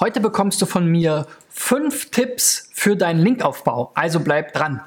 [0.00, 3.92] Heute bekommst du von mir fünf Tipps für deinen Linkaufbau.
[3.94, 4.80] Also bleib dran.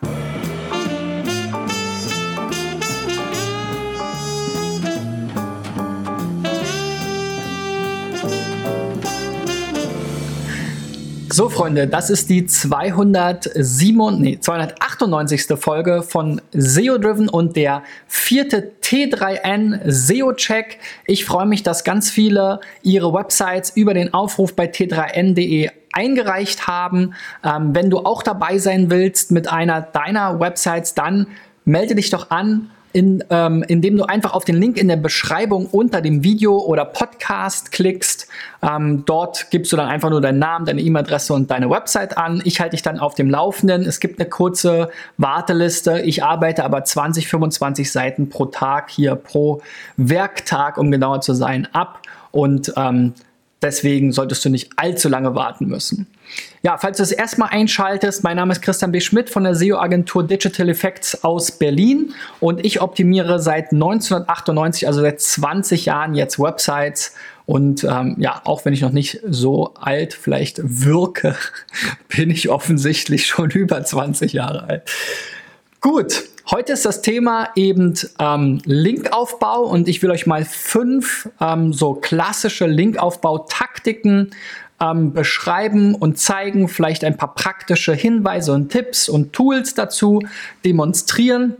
[11.38, 15.46] So, Freunde, das ist die 207, nee, 298.
[15.60, 20.80] Folge von SEO Driven und der vierte T3N SEO Check.
[21.06, 27.14] Ich freue mich, dass ganz viele ihre Websites über den Aufruf bei t3n.de eingereicht haben.
[27.44, 31.28] Ähm, wenn du auch dabei sein willst mit einer deiner Websites, dann
[31.66, 35.67] melde dich doch an in, ähm, indem du einfach auf den Link in der Beschreibung
[35.67, 38.27] unter dem Video oder Podcast klickst.
[38.63, 42.41] Ähm, dort gibst du dann einfach nur deinen Namen, deine E-Mail-Adresse und deine Website an.
[42.43, 43.85] Ich halte dich dann auf dem Laufenden.
[43.85, 45.99] Es gibt eine kurze Warteliste.
[45.99, 49.61] Ich arbeite aber 20, 25 Seiten pro Tag hier pro
[49.97, 52.02] Werktag, um genauer zu sein, ab.
[52.31, 53.13] Und ähm,
[53.61, 56.07] Deswegen solltest du nicht allzu lange warten müssen.
[56.63, 58.99] Ja, falls du es erstmal einschaltest, mein Name ist Christian B.
[58.99, 65.22] Schmidt von der SEO-Agentur Digital Effects aus Berlin und ich optimiere seit 1998, also seit
[65.22, 67.14] 20 Jahren jetzt Websites
[67.45, 71.36] und ähm, ja, auch wenn ich noch nicht so alt vielleicht wirke,
[72.09, 74.91] bin ich offensichtlich schon über 20 Jahre alt.
[75.80, 81.73] Gut, Heute ist das Thema eben ähm, Linkaufbau und ich will euch mal fünf ähm,
[81.73, 84.31] so klassische Linkaufbau-Taktiken
[84.80, 90.22] ähm, beschreiben und zeigen, vielleicht ein paar praktische Hinweise und Tipps und Tools dazu
[90.64, 91.56] demonstrieren.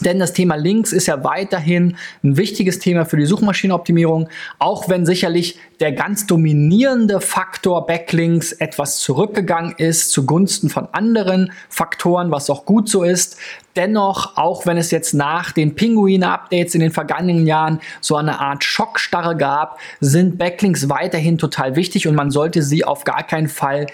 [0.00, 4.28] Denn das Thema Links ist ja weiterhin ein wichtiges Thema für die Suchmaschinenoptimierung,
[4.58, 12.30] auch wenn sicherlich der ganz dominierende Faktor Backlinks etwas zurückgegangen ist zugunsten von anderen Faktoren,
[12.30, 13.36] was auch gut so ist.
[13.76, 18.64] Dennoch, auch wenn es jetzt nach den Pinguine-Updates in den vergangenen Jahren so eine Art
[18.64, 23.86] Schockstarre gab, sind Backlinks weiterhin total wichtig und man sollte sie auf gar keinen Fall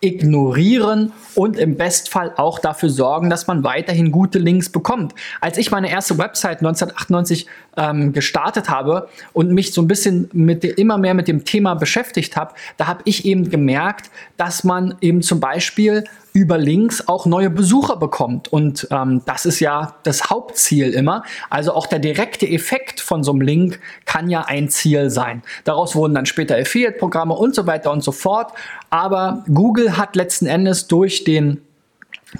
[0.00, 5.14] ignorieren und im Bestfall auch dafür sorgen, dass man weiterhin gute Links bekommt.
[5.40, 7.46] Als ich meine erste Website 1998
[7.78, 12.36] ähm, gestartet habe und mich so ein bisschen mit immer mehr mit dem Thema beschäftigt
[12.36, 17.50] habe, da habe ich eben gemerkt, dass man eben zum Beispiel über Links auch neue
[17.50, 18.52] Besucher bekommt.
[18.52, 21.24] Und ähm, das ist ja das Hauptziel immer.
[21.50, 25.42] Also auch der direkte Effekt von so einem Link kann ja ein Ziel sein.
[25.64, 28.52] Daraus wurden dann später Affiliate-Programme und so weiter und so fort.
[28.90, 31.62] Aber Google hat letzten Endes durch den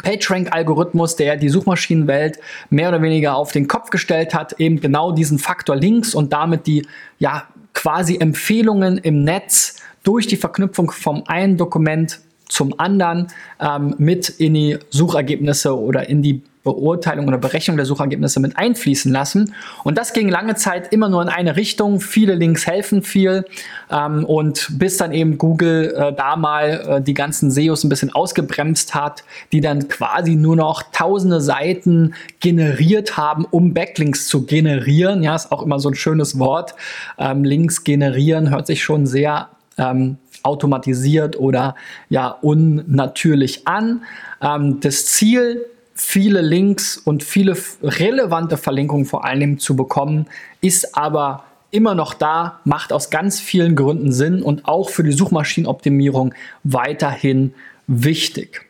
[0.02, 2.38] PageRank-Algorithmus, der die Suchmaschinenwelt
[2.70, 6.66] mehr oder weniger auf den Kopf gestellt hat, eben genau diesen Faktor Links und damit
[6.66, 6.86] die
[7.18, 13.28] ja quasi Empfehlungen im Netz durch die Verknüpfung vom einen Dokument zum anderen
[13.60, 19.12] ähm, mit in die Suchergebnisse oder in die Beurteilung oder Berechnung der Suchergebnisse mit einfließen
[19.12, 19.54] lassen.
[19.84, 22.00] Und das ging lange Zeit immer nur in eine Richtung.
[22.00, 23.44] Viele Links helfen viel.
[23.90, 28.14] Ähm, und bis dann eben Google äh, da mal äh, die ganzen SEOs ein bisschen
[28.14, 35.22] ausgebremst hat, die dann quasi nur noch tausende Seiten generiert haben, um Backlinks zu generieren.
[35.22, 36.74] Ja, ist auch immer so ein schönes Wort.
[37.18, 39.48] Ähm, Links generieren hört sich schon sehr
[39.78, 41.74] ähm, automatisiert oder
[42.08, 44.02] ja unnatürlich an.
[44.40, 45.64] Ähm, das Ziel,
[46.00, 50.26] viele Links und viele relevante Verlinkungen vor allem zu bekommen,
[50.60, 55.12] ist aber immer noch da, macht aus ganz vielen Gründen Sinn und auch für die
[55.12, 57.52] Suchmaschinenoptimierung weiterhin
[57.88, 58.67] wichtig.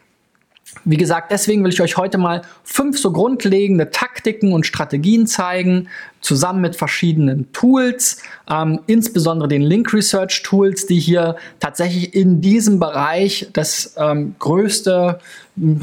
[0.89, 5.91] Wie gesagt, deswegen will ich euch heute mal fünf so grundlegende Taktiken und Strategien zeigen,
[6.23, 12.81] zusammen mit verschiedenen Tools, ähm, insbesondere den Link Research Tools, die hier tatsächlich in diesem
[12.81, 15.21] Bereich das ähm, größte,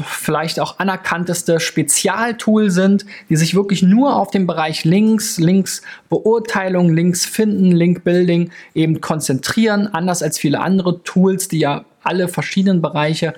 [0.04, 7.24] vielleicht auch anerkannteste Spezialtool sind, die sich wirklich nur auf den Bereich Links, Linksbeurteilung, Links
[7.24, 13.34] finden, Link Building eben konzentrieren, anders als viele andere Tools, die ja alle verschiedenen Bereiche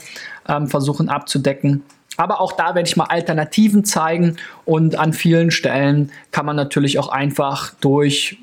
[0.49, 1.83] ähm, versuchen abzudecken.
[2.17, 6.99] Aber auch da werde ich mal Alternativen zeigen und an vielen Stellen kann man natürlich
[6.99, 8.39] auch einfach durch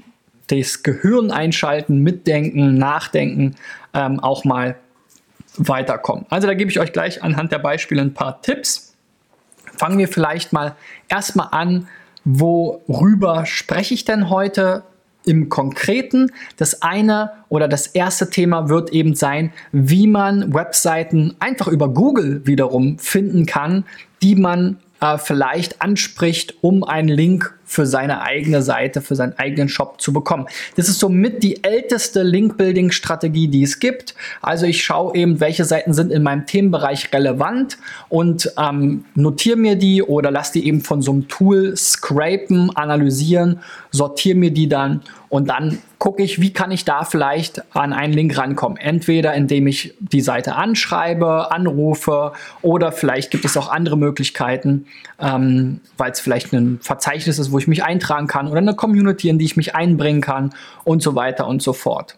[0.48, 3.56] das Gehirn einschalten, mitdenken, nachdenken,
[3.94, 4.76] ähm, auch mal
[5.58, 6.26] weiterkommen.
[6.30, 8.96] Also da gebe ich euch gleich anhand der Beispiele ein paar Tipps.
[9.78, 10.76] Fangen wir vielleicht mal
[11.10, 11.88] erstmal an,
[12.24, 14.84] worüber spreche ich denn heute?
[15.26, 16.32] Im Konkreten.
[16.58, 22.42] Das eine oder das erste Thema wird eben sein, wie man Webseiten einfach über Google
[22.46, 23.86] wiederum finden kann,
[24.22, 29.70] die man äh, vielleicht anspricht, um einen Link für seine eigene Seite, für seinen eigenen
[29.70, 30.46] Shop zu bekommen.
[30.76, 34.16] Das ist somit die älteste Link-Building-Strategie, die es gibt.
[34.42, 37.78] Also ich schaue eben, welche Seiten sind in meinem Themenbereich relevant
[38.10, 43.60] und ähm, notiere mir die oder lasse die eben von so einem Tool scrapen, analysieren,
[43.92, 48.14] sortiere mir die dann und dann gucke ich, wie kann ich da vielleicht an einen
[48.14, 48.78] Link rankommen.
[48.78, 54.86] Entweder indem ich die Seite anschreibe, anrufe oder vielleicht gibt es auch andere Möglichkeiten,
[55.20, 59.30] ähm, weil es vielleicht ein Verzeichnis ist, wo ich mich eintragen kann oder eine Community,
[59.30, 60.54] in die ich mich einbringen kann
[60.84, 62.16] und so weiter und so fort.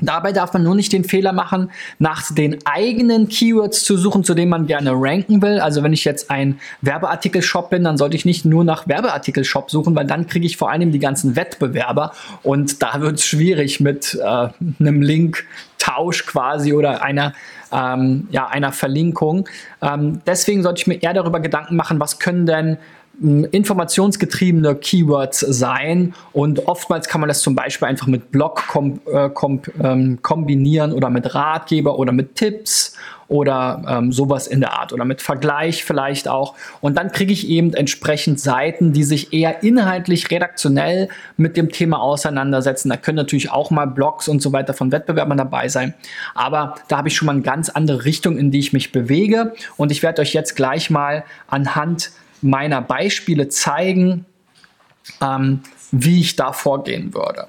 [0.00, 4.34] Dabei darf man nur nicht den Fehler machen, nach den eigenen Keywords zu suchen, zu
[4.34, 5.60] denen man gerne ranken will.
[5.60, 9.94] Also wenn ich jetzt ein Werbeartikel-Shop bin, dann sollte ich nicht nur nach Werbeartikel-Shop suchen,
[9.94, 12.12] weil dann kriege ich vor allem die ganzen Wettbewerber
[12.42, 14.48] und da wird es schwierig mit äh,
[14.80, 17.32] einem Link-Tausch quasi oder einer
[17.72, 19.48] ähm, ja, einer Verlinkung.
[19.82, 22.78] Ähm, deswegen sollte ich mir eher darüber Gedanken machen, was können denn
[23.20, 26.14] informationsgetriebene Keywords sein.
[26.32, 30.92] Und oftmals kann man das zum Beispiel einfach mit Blog kom äh, kom ähm, kombinieren
[30.92, 32.94] oder mit Ratgeber oder mit Tipps
[33.26, 36.54] oder ähm, sowas in der Art oder mit Vergleich vielleicht auch.
[36.80, 42.00] Und dann kriege ich eben entsprechend Seiten, die sich eher inhaltlich redaktionell mit dem Thema
[42.00, 42.88] auseinandersetzen.
[42.88, 45.94] Da können natürlich auch mal Blogs und so weiter von Wettbewerbern dabei sein,
[46.34, 49.52] aber da habe ich schon mal eine ganz andere Richtung, in die ich mich bewege.
[49.76, 52.12] Und ich werde euch jetzt gleich mal anhand
[52.42, 54.24] meiner Beispiele zeigen,
[55.20, 57.46] ähm, wie ich da vorgehen würde.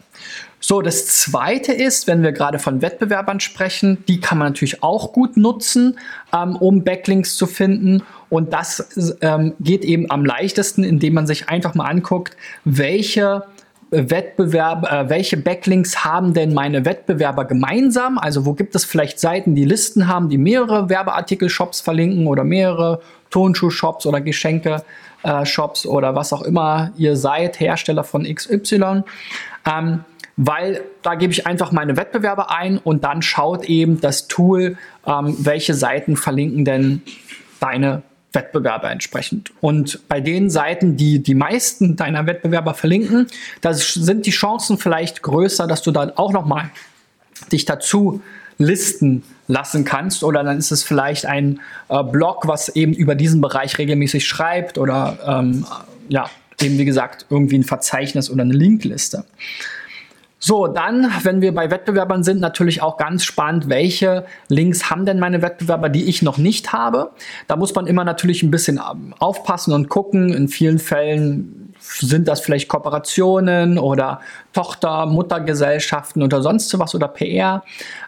[0.61, 5.13] So, das zweite ist, wenn wir gerade von Wettbewerbern sprechen, die kann man natürlich auch
[5.13, 5.97] gut nutzen,
[6.33, 8.03] ähm, um Backlinks zu finden.
[8.29, 13.43] Und das ähm, geht eben am leichtesten, indem man sich einfach mal anguckt, welche
[13.91, 18.17] Wettbewerb, äh, welche Backlinks haben denn meine Wettbewerber gemeinsam?
[18.17, 23.01] Also wo gibt es vielleicht Seiten, die Listen haben, die mehrere Werbeartikel-Shops verlinken oder mehrere
[23.31, 29.03] Tonschuh-Shops oder Geschenke-Shops äh, oder was auch immer ihr seid, Hersteller von XY.
[29.65, 30.05] Ähm,
[30.41, 35.35] weil da gebe ich einfach meine Wettbewerber ein und dann schaut eben das Tool, ähm,
[35.39, 37.01] welche Seiten verlinken denn
[37.59, 38.03] deine
[38.33, 39.51] Wettbewerber entsprechend.
[39.59, 43.27] Und bei den Seiten, die die meisten deiner Wettbewerber verlinken,
[43.61, 46.69] da sind die Chancen vielleicht größer, dass du dann auch nochmal
[47.51, 48.21] dich dazu
[48.59, 53.41] listen lassen kannst oder dann ist es vielleicht ein äh, Blog, was eben über diesen
[53.41, 55.65] Bereich regelmäßig schreibt oder ähm,
[56.09, 56.29] ja,
[56.61, 59.25] eben wie gesagt irgendwie ein Verzeichnis oder eine Linkliste.
[60.41, 65.19] So, dann, wenn wir bei Wettbewerbern sind, natürlich auch ganz spannend, welche Links haben denn
[65.19, 67.11] meine Wettbewerber, die ich noch nicht habe.
[67.47, 70.33] Da muss man immer natürlich ein bisschen ähm, aufpassen und gucken.
[70.33, 74.21] In vielen Fällen sind das vielleicht Kooperationen oder
[74.53, 77.63] Tochter-, Muttergesellschaften oder sonst was oder PR,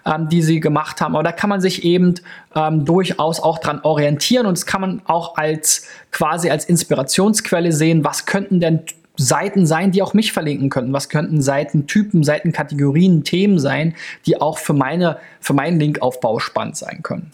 [0.06, 1.16] ähm, die sie gemacht haben.
[1.16, 2.16] Aber da kann man sich eben
[2.56, 8.06] ähm, durchaus auch dran orientieren und das kann man auch als quasi als Inspirationsquelle sehen,
[8.06, 8.84] was könnten denn
[9.18, 10.94] Seiten sein, die auch mich verlinken könnten?
[10.94, 17.04] Was könnten Seitentypen, Seitenkategorien, Themen sein, die auch für, meine, für meinen Linkaufbau spannend sein
[17.04, 17.32] können?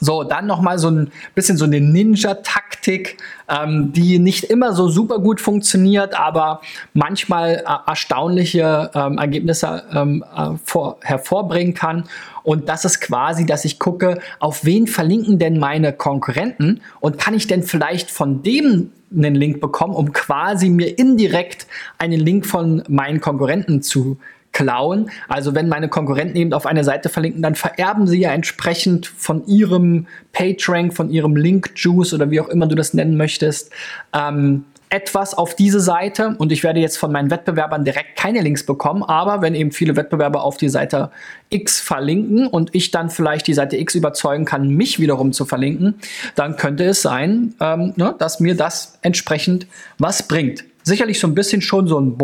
[0.00, 3.18] So, dann nochmal so ein bisschen so eine Ninja-Taktik,
[3.48, 6.60] ähm, die nicht immer so super gut funktioniert, aber
[6.94, 12.04] manchmal äh, erstaunliche ähm, Ergebnisse ähm, äh, vor, hervorbringen kann.
[12.42, 17.34] Und das ist quasi, dass ich gucke, auf wen verlinken denn meine Konkurrenten und kann
[17.34, 21.66] ich denn vielleicht von dem einen Link bekommen, um quasi mir indirekt
[21.98, 24.18] einen Link von meinen Konkurrenten zu
[24.58, 25.08] klauen.
[25.28, 29.46] Also wenn meine Konkurrenten eben auf eine Seite verlinken, dann vererben sie ja entsprechend von
[29.46, 33.70] ihrem PageRank, von ihrem Link-Juice oder wie auch immer du das nennen möchtest,
[34.12, 38.64] ähm, etwas auf diese Seite und ich werde jetzt von meinen Wettbewerbern direkt keine Links
[38.64, 41.10] bekommen, aber wenn eben viele Wettbewerber auf die Seite
[41.50, 45.96] X verlinken und ich dann vielleicht die Seite X überzeugen kann, mich wiederum zu verlinken,
[46.34, 49.66] dann könnte es sein, ähm, ne, dass mir das entsprechend
[49.98, 50.64] was bringt.
[50.82, 52.16] Sicherlich so ein bisschen schon so ein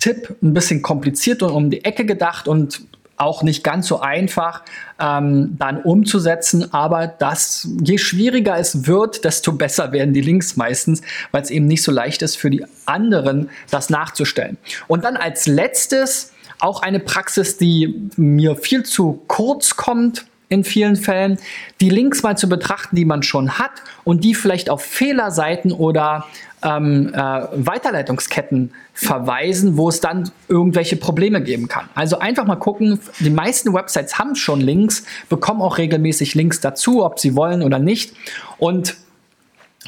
[0.00, 2.82] Bonus-Tipp, ein bisschen kompliziert und um die Ecke gedacht und
[3.16, 4.62] auch nicht ganz so einfach
[4.98, 11.02] ähm, dann umzusetzen, aber das, je schwieriger es wird, desto besser werden die Links meistens,
[11.30, 14.56] weil es eben nicht so leicht ist für die anderen, das nachzustellen.
[14.88, 20.96] Und dann als letztes auch eine Praxis, die mir viel zu kurz kommt, in vielen
[20.96, 21.38] Fällen,
[21.80, 23.70] die Links mal zu betrachten, die man schon hat
[24.04, 26.26] und die vielleicht auf Fehlerseiten oder
[26.62, 31.88] ähm, äh, Weiterleitungsketten verweisen, wo es dann irgendwelche Probleme geben kann.
[31.94, 37.02] Also einfach mal gucken, die meisten Websites haben schon Links, bekommen auch regelmäßig Links dazu,
[37.02, 38.14] ob sie wollen oder nicht.
[38.58, 38.96] Und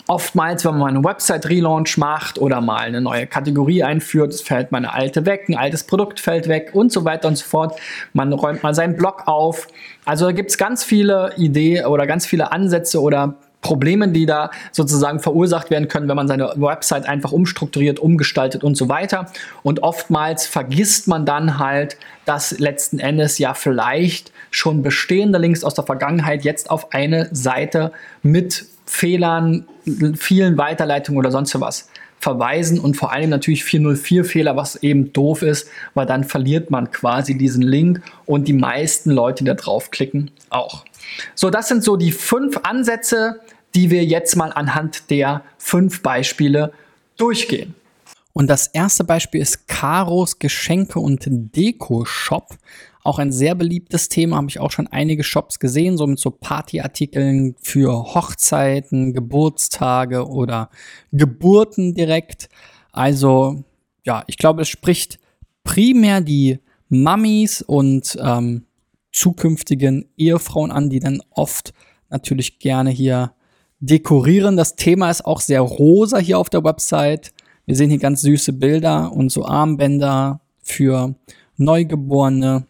[0.08, 4.92] Oftmals, wenn man einen Website-Relaunch macht oder mal eine neue Kategorie einführt, fällt mal eine
[4.92, 7.78] alte weg, ein altes Produkt fällt weg und so weiter und so fort.
[8.14, 9.68] Man räumt mal seinen Blog auf.
[10.06, 14.50] Also da gibt es ganz viele Ideen oder ganz viele Ansätze oder Probleme, die da
[14.72, 19.30] sozusagen verursacht werden können, wenn man seine Website einfach umstrukturiert, umgestaltet und so weiter.
[19.62, 25.74] Und oftmals vergisst man dann halt, dass letzten Endes ja vielleicht schon bestehende Links aus
[25.74, 27.92] der Vergangenheit jetzt auf eine Seite
[28.22, 29.64] mit Fehlern,
[30.16, 31.88] vielen Weiterleitungen oder sonst was
[32.22, 37.36] verweisen und vor allem natürlich 404-Fehler, was eben doof ist, weil dann verliert man quasi
[37.36, 40.84] diesen Link und die meisten Leute, die da draufklicken, auch.
[41.34, 43.40] So, das sind so die fünf Ansätze,
[43.74, 46.72] die wir jetzt mal anhand der fünf Beispiele
[47.16, 47.74] durchgehen.
[48.32, 52.50] Und das erste Beispiel ist Karos Geschenke und Deko-Shop.
[53.04, 56.30] Auch ein sehr beliebtes Thema, habe ich auch schon einige Shops gesehen, so mit so
[56.30, 60.70] Partyartikeln für Hochzeiten, Geburtstage oder
[61.10, 62.48] Geburten direkt.
[62.92, 63.64] Also
[64.04, 65.18] ja, ich glaube, es spricht
[65.64, 68.66] primär die Mummies und ähm,
[69.12, 71.72] zukünftigen Ehefrauen an, die dann oft
[72.08, 73.32] natürlich gerne hier
[73.80, 74.56] dekorieren.
[74.56, 77.32] Das Thema ist auch sehr rosa hier auf der Website.
[77.66, 81.14] Wir sehen hier ganz süße Bilder und so Armbänder für
[81.56, 82.66] Neugeborene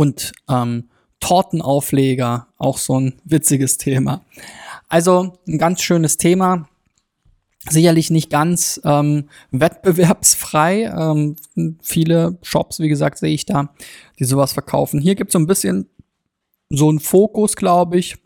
[0.00, 0.88] und ähm,
[1.20, 4.24] Tortenaufleger, auch so ein witziges Thema.
[4.88, 6.70] Also ein ganz schönes Thema.
[7.68, 10.84] Sicherlich nicht ganz ähm, wettbewerbsfrei.
[10.84, 11.36] Ähm,
[11.82, 13.74] viele Shops, wie gesagt, sehe ich da,
[14.18, 15.02] die sowas verkaufen.
[15.02, 15.86] Hier gibt es so ein bisschen
[16.70, 18.16] so einen Fokus, glaube ich,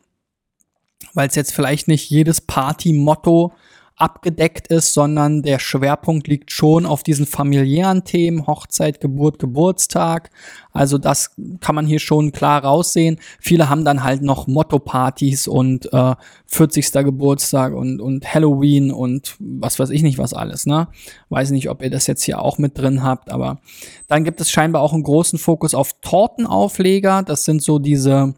[1.12, 3.52] weil es jetzt vielleicht nicht jedes Party-Motto
[3.96, 10.30] abgedeckt ist, sondern der Schwerpunkt liegt schon auf diesen familiären Themen, Hochzeit, Geburt, Geburtstag.
[10.72, 13.20] Also das kann man hier schon klar raussehen.
[13.38, 16.92] Viele haben dann halt noch Motto-Partys und äh, 40.
[16.92, 20.88] Geburtstag und, und Halloween und was weiß ich nicht was alles, ne?
[21.28, 23.60] Weiß nicht, ob ihr das jetzt hier auch mit drin habt, aber
[24.08, 27.22] dann gibt es scheinbar auch einen großen Fokus auf Tortenaufleger.
[27.22, 28.34] Das sind so diese,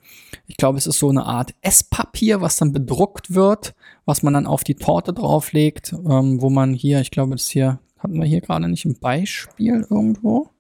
[0.47, 3.75] ich glaube, es ist so eine Art Esspapier, was dann bedruckt wird
[4.07, 7.81] was man dann auf die Torte drauflegt, ähm, wo man hier, ich glaube, das hier
[7.99, 10.51] hatten wir hier gerade nicht ein Beispiel irgendwo.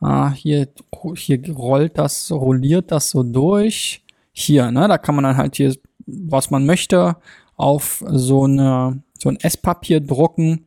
[0.00, 0.68] Ah, hier,
[1.16, 4.02] hier rollt das, rolliert das so durch.
[4.32, 7.16] Hier, ne, da kann man dann halt hier, was man möchte,
[7.56, 10.64] auf so eine, so ein Esspapier drucken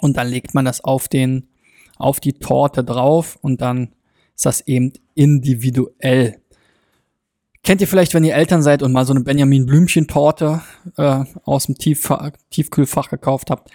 [0.00, 1.48] und dann legt man das auf den,
[1.98, 3.94] auf die Torte drauf und dann
[4.34, 6.40] ist das eben individuell.
[7.64, 10.60] Kennt ihr vielleicht, wenn ihr Eltern seid und mal so eine Benjamin Blümchen-Torte
[10.98, 12.12] äh, aus dem Tief
[12.50, 13.70] Tiefkühlfach gekauft habt?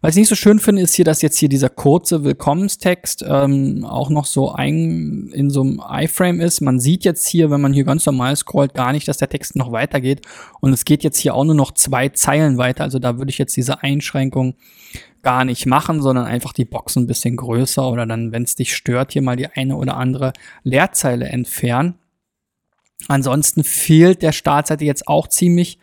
[0.00, 3.84] Was ich nicht so schön finde, ist hier, dass jetzt hier dieser kurze Willkommenstext ähm,
[3.84, 6.62] auch noch so ein in so einem iFrame ist.
[6.62, 9.56] Man sieht jetzt hier, wenn man hier ganz normal scrollt, gar nicht, dass der Text
[9.56, 10.22] noch weitergeht.
[10.60, 12.84] Und es geht jetzt hier auch nur noch zwei Zeilen weiter.
[12.84, 14.54] Also da würde ich jetzt diese Einschränkung
[15.22, 18.74] gar nicht machen, sondern einfach die Box ein bisschen größer oder dann, wenn es dich
[18.74, 20.32] stört, hier mal die eine oder andere
[20.62, 21.96] Leerzeile entfernen.
[23.08, 25.78] Ansonsten fehlt der Startseite jetzt auch ziemlich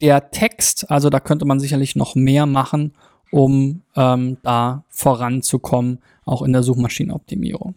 [0.00, 0.90] der Text.
[0.90, 2.92] Also da könnte man sicherlich noch mehr machen,
[3.30, 7.74] um ähm, da voranzukommen, auch in der Suchmaschinenoptimierung.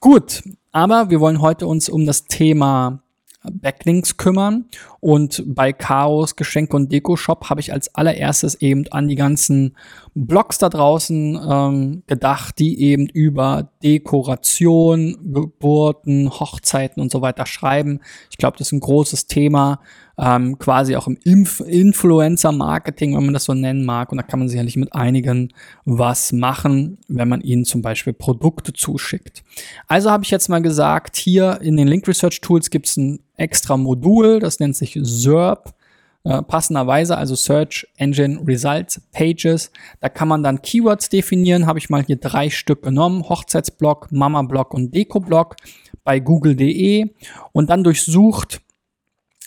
[0.00, 0.42] Gut,
[0.72, 3.02] aber wir wollen heute uns um das Thema
[3.50, 4.66] Backlinks kümmern.
[5.00, 9.76] Und bei Chaos Geschenke und Deko Shop habe ich als allererstes eben an die ganzen
[10.14, 18.00] Blogs da draußen ähm, gedacht, die eben über Dekoration, Geburten, Hochzeiten und so weiter schreiben.
[18.30, 19.80] Ich glaube, das ist ein großes Thema
[20.18, 24.10] ähm, quasi auch im Inf Influencer-Marketing, wenn man das so nennen mag.
[24.10, 25.52] Und da kann man sicherlich mit einigen
[25.84, 29.44] was machen, wenn man ihnen zum Beispiel Produkte zuschickt.
[29.86, 33.20] Also habe ich jetzt mal gesagt, hier in den Link Research Tools gibt es ein
[33.36, 35.72] extra Modul, das nennt sich SERP.
[36.24, 39.70] Äh, passenderweise, also Search Engine Results Pages.
[40.00, 41.66] Da kann man dann Keywords definieren.
[41.66, 43.28] Habe ich mal hier drei Stück genommen.
[43.28, 45.54] Hochzeitsblog, Mama-Blog und Deko-Blog
[46.02, 47.06] bei google.de
[47.52, 48.60] und dann durchsucht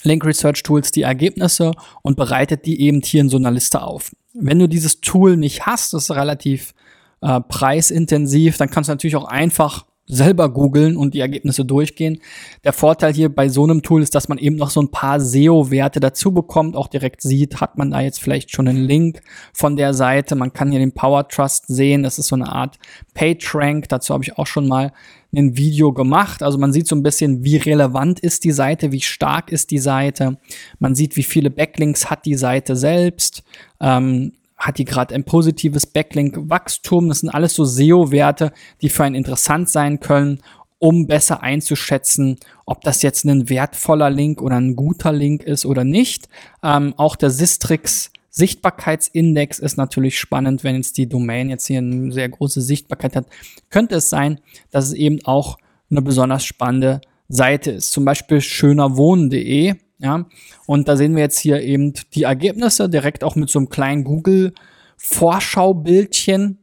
[0.03, 4.11] Link Research Tools die Ergebnisse und bereitet die eben hier in so einer Liste auf.
[4.33, 6.73] Wenn du dieses Tool nicht hast, das ist relativ
[7.21, 12.19] äh, preisintensiv, dann kannst du natürlich auch einfach selber googeln und die Ergebnisse durchgehen.
[12.65, 15.21] Der Vorteil hier bei so einem Tool ist, dass man eben noch so ein paar
[15.21, 19.21] SEO-Werte dazu bekommt, auch direkt sieht, hat man da jetzt vielleicht schon einen Link
[19.53, 20.35] von der Seite.
[20.35, 22.03] Man kann hier den Power Trust sehen.
[22.03, 22.77] Das ist so eine Art
[23.13, 23.87] PageRank.
[23.87, 24.91] Dazu habe ich auch schon mal
[25.33, 26.43] ein Video gemacht.
[26.43, 29.79] Also man sieht so ein bisschen, wie relevant ist die Seite, wie stark ist die
[29.79, 30.37] Seite.
[30.79, 33.43] Man sieht, wie viele Backlinks hat die Seite selbst.
[33.79, 37.09] Ähm, hat die gerade ein positives Backlink-Wachstum?
[37.09, 40.41] Das sind alles so SEO-Werte, die für einen interessant sein können,
[40.79, 45.83] um besser einzuschätzen, ob das jetzt ein wertvoller Link oder ein guter Link ist oder
[45.83, 46.29] nicht.
[46.63, 52.13] Ähm, auch der Sistrix Sichtbarkeitsindex ist natürlich spannend, wenn jetzt die Domain jetzt hier eine
[52.13, 53.25] sehr große Sichtbarkeit hat.
[53.69, 54.39] Könnte es sein,
[54.71, 55.57] dass es eben auch
[55.89, 57.91] eine besonders spannende Seite ist.
[57.91, 59.75] Zum Beispiel schönerwohnen.de.
[60.01, 60.25] Ja,
[60.65, 64.03] und da sehen wir jetzt hier eben die Ergebnisse direkt auch mit so einem kleinen
[64.03, 64.53] Google
[64.97, 66.57] Vorschaubildchen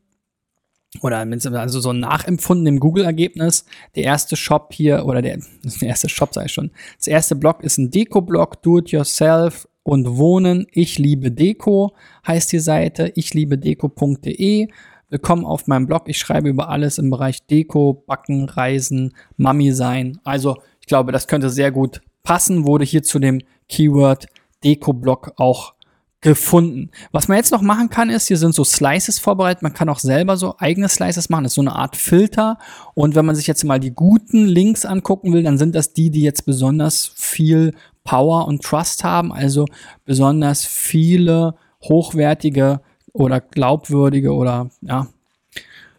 [1.03, 3.65] oder also so nachempfundenem Google-Ergebnis.
[3.95, 5.39] Der erste Shop hier oder der,
[5.81, 6.73] der erste Shop sei schon.
[6.97, 10.67] Das erste Blog ist ein Deko-Blog, Do It Yourself und Wohnen.
[10.73, 11.95] Ich liebe Deko
[12.27, 13.13] heißt die Seite.
[13.15, 14.69] Ich liebe Deko.de.
[15.11, 16.09] Willkommen auf meinem Blog.
[16.09, 20.19] Ich schreibe über alles im Bereich Deko, Backen, Reisen, Mami sein.
[20.25, 22.67] Also ich glaube, das könnte sehr gut passen.
[22.67, 24.27] Wurde hier zu dem Keyword
[24.63, 25.73] Deko-Blog auch
[26.21, 26.91] gefunden.
[27.11, 29.63] Was man jetzt noch machen kann, ist, hier sind so Slices vorbereitet.
[29.63, 31.45] Man kann auch selber so eigene Slices machen.
[31.45, 32.59] Das ist so eine Art Filter.
[32.95, 36.11] Und wenn man sich jetzt mal die guten Links angucken will, dann sind das die,
[36.11, 37.73] die jetzt besonders viel
[38.05, 39.33] Power und Trust haben.
[39.33, 39.65] Also
[40.05, 42.83] besonders viele hochwertige
[43.15, 45.07] oder glaubwürdige oder ja,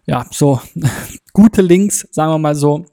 [0.05, 0.62] ja, so
[1.33, 2.86] gute Links, sagen wir mal so.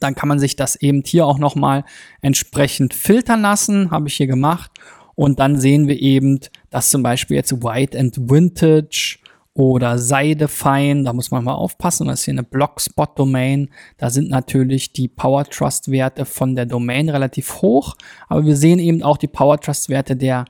[0.00, 1.84] Dann kann man sich das eben hier auch nochmal
[2.20, 3.90] entsprechend filtern lassen.
[3.90, 4.70] Habe ich hier gemacht.
[5.14, 9.18] Und dann sehen wir eben, dass zum Beispiel jetzt White and Vintage
[9.56, 14.92] oder Seidefein, da muss man mal aufpassen, das ist hier eine Blogspot-Domain, da sind natürlich
[14.92, 17.96] die Power Trust-Werte von der Domain relativ hoch,
[18.28, 20.44] aber wir sehen eben auch die Power Trust-Werte der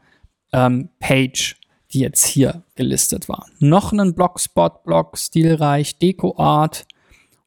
[0.52, 1.56] ähm, Page,
[1.92, 3.46] die jetzt hier gelistet war.
[3.60, 6.86] Noch einen Blogspot-Blog, stilreich, Deko-Art,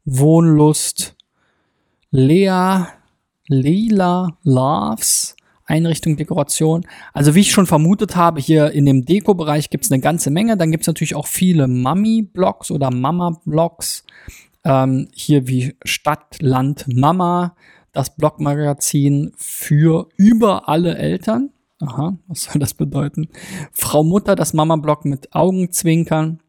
[0.06, 1.18] Wohnlust,
[2.12, 2.86] Lea,
[3.48, 5.36] Leila Loves,
[5.66, 6.86] Einrichtung, Dekoration.
[7.13, 10.58] Also wie ich schon vermutet habe, hier in dem Deko-Bereich gibt es eine ganze Menge.
[10.58, 14.04] Dann gibt es natürlich auch viele Mami-Blogs oder Mama-Blogs.
[14.63, 17.56] Ähm, hier wie Stadt, Land, Mama,
[17.92, 21.51] das Blogmagazin für über alle Eltern.
[21.82, 23.30] Aha, was soll das bedeuten?
[23.72, 26.39] Frau Mutter, das Mama-Blog mit Augenzwinkern.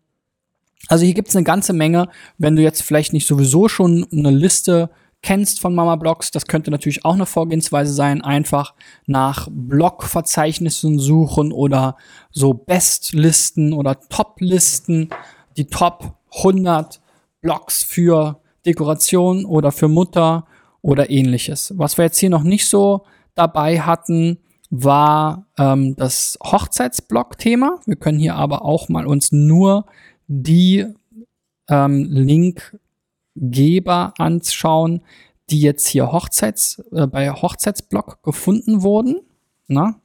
[0.88, 2.08] Also hier gibt es eine ganze Menge.
[2.38, 4.90] Wenn du jetzt vielleicht nicht sowieso schon eine Liste
[5.22, 8.74] kennst von Mama Blogs, das könnte natürlich auch eine Vorgehensweise sein, einfach
[9.06, 11.96] nach Blogverzeichnissen suchen oder
[12.30, 15.10] so Bestlisten oder Toplisten,
[15.56, 17.00] die Top 100
[17.40, 20.46] Blogs für Dekoration oder für Mutter
[20.82, 21.74] oder ähnliches.
[21.76, 24.38] Was wir jetzt hier noch nicht so dabei hatten,
[24.70, 27.80] war ähm, das Hochzeitsblog-Thema.
[27.86, 29.86] Wir können hier aber auch mal uns nur
[30.28, 30.86] die
[31.68, 32.78] ähm, Link
[33.40, 35.02] Geber anschauen,
[35.50, 39.20] die jetzt hier Hochzeits, äh, bei Hochzeitsblock gefunden wurden.
[39.66, 40.00] Na?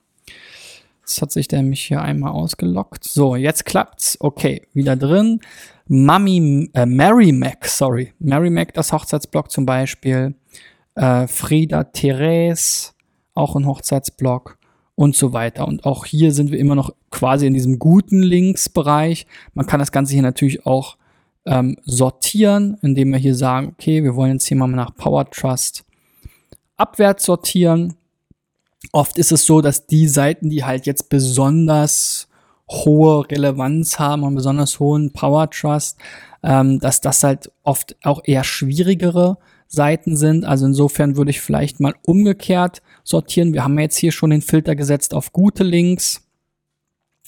[1.04, 3.04] Das hat sich nämlich hier einmal ausgelockt.
[3.04, 4.17] So, jetzt klappt's.
[4.19, 5.39] Okay, wieder drin.
[5.88, 8.13] Mami, äh, Mary Mac, sorry.
[8.17, 10.34] Mary Mac, das Hochzeitsblock zum Beispiel.
[10.95, 12.93] Äh, Frieda Therese,
[13.36, 14.58] auch ein Hochzeitsblock
[14.95, 15.67] und so weiter.
[15.67, 19.28] Und auch hier sind wir immer noch quasi in diesem guten Links-Bereich.
[19.54, 20.98] Man kann das Ganze hier natürlich auch
[21.45, 25.86] ähm, sortieren, indem wir hier sagen, okay, wir wollen jetzt hier mal nach Power Trust
[26.77, 27.95] abwärts sortieren.
[28.91, 32.27] Oft ist es so, dass die Seiten, die halt jetzt besonders
[32.69, 35.97] hohe Relevanz haben und besonders hohen Power Trust,
[36.43, 40.45] ähm, dass das halt oft auch eher schwierigere Seiten sind.
[40.45, 43.53] Also insofern würde ich vielleicht mal umgekehrt sortieren.
[43.53, 46.21] Wir haben jetzt hier schon den Filter gesetzt auf gute Links.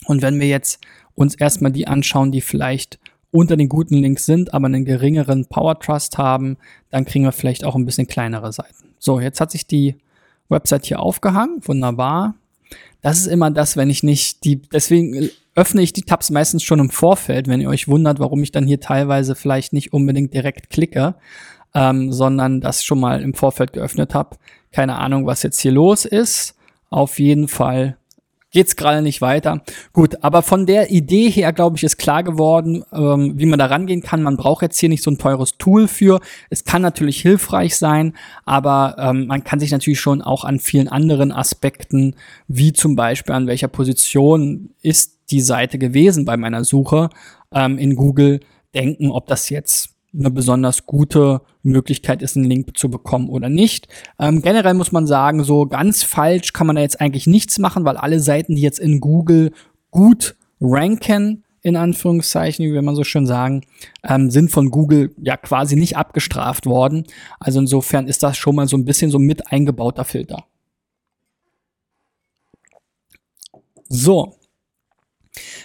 [0.06, 0.80] Und wenn wir jetzt
[1.14, 2.98] uns erstmal die anschauen, die vielleicht
[3.30, 6.56] unter den guten Links sind, aber einen geringeren Power Trust haben,
[6.90, 8.94] dann kriegen wir vielleicht auch ein bisschen kleinere Seiten.
[8.98, 9.96] So, jetzt hat sich die
[10.48, 11.60] Website hier aufgehangen.
[11.62, 12.34] Wunderbar.
[13.02, 16.78] Das ist immer das, wenn ich nicht die, deswegen öffne ich die Tabs meistens schon
[16.78, 20.70] im Vorfeld, wenn ihr euch wundert, warum ich dann hier teilweise vielleicht nicht unbedingt direkt
[20.70, 21.14] klicke,
[21.74, 24.36] ähm, sondern das schon mal im Vorfeld geöffnet habe.
[24.72, 26.54] Keine Ahnung, was jetzt hier los ist.
[26.90, 27.96] Auf jeden Fall
[28.50, 29.62] geht's gerade nicht weiter.
[29.92, 33.66] Gut, aber von der Idee her, glaube ich, ist klar geworden, ähm, wie man da
[33.66, 34.22] rangehen kann.
[34.22, 36.20] Man braucht jetzt hier nicht so ein teures Tool für.
[36.50, 40.88] Es kann natürlich hilfreich sein, aber ähm, man kann sich natürlich schon auch an vielen
[40.88, 42.14] anderen Aspekten,
[42.46, 47.10] wie zum Beispiel an welcher Position ist die Seite gewesen bei meiner Suche
[47.52, 48.40] ähm, in Google,
[48.74, 53.88] denken, ob das jetzt eine besonders gute Möglichkeit ist, einen Link zu bekommen oder nicht.
[54.18, 57.84] Ähm, generell muss man sagen, so ganz falsch kann man da jetzt eigentlich nichts machen,
[57.84, 59.52] weil alle Seiten, die jetzt in Google
[59.90, 63.62] gut ranken, in Anführungszeichen, wie wir man so schön sagen,
[64.02, 67.04] ähm, sind von Google ja quasi nicht abgestraft worden.
[67.38, 70.44] Also insofern ist das schon mal so ein bisschen so mit eingebauter Filter.
[73.88, 74.37] So,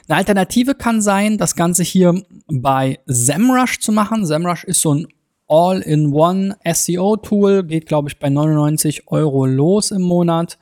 [0.08, 4.26] eine Alternative kann sein, das Ganze hier bei SEMrush zu machen.
[4.26, 5.08] SEMrush ist so ein
[5.47, 10.58] All-in-One SEO-Tool, geht, glaube ich, bei 99 Euro los im Monat.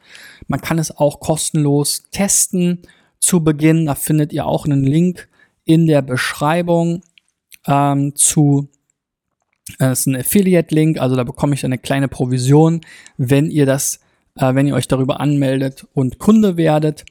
[0.47, 2.81] Man kann es auch kostenlos testen
[3.19, 3.85] zu Beginn.
[3.85, 5.29] Da findet ihr auch einen Link
[5.65, 7.03] in der Beschreibung
[7.67, 8.67] ähm, zu.
[9.79, 12.81] Das ist ein Affiliate-Link, also da bekomme ich eine kleine Provision,
[13.17, 14.01] wenn ihr das,
[14.35, 17.05] äh, wenn ihr euch darüber anmeldet und Kunde werdet.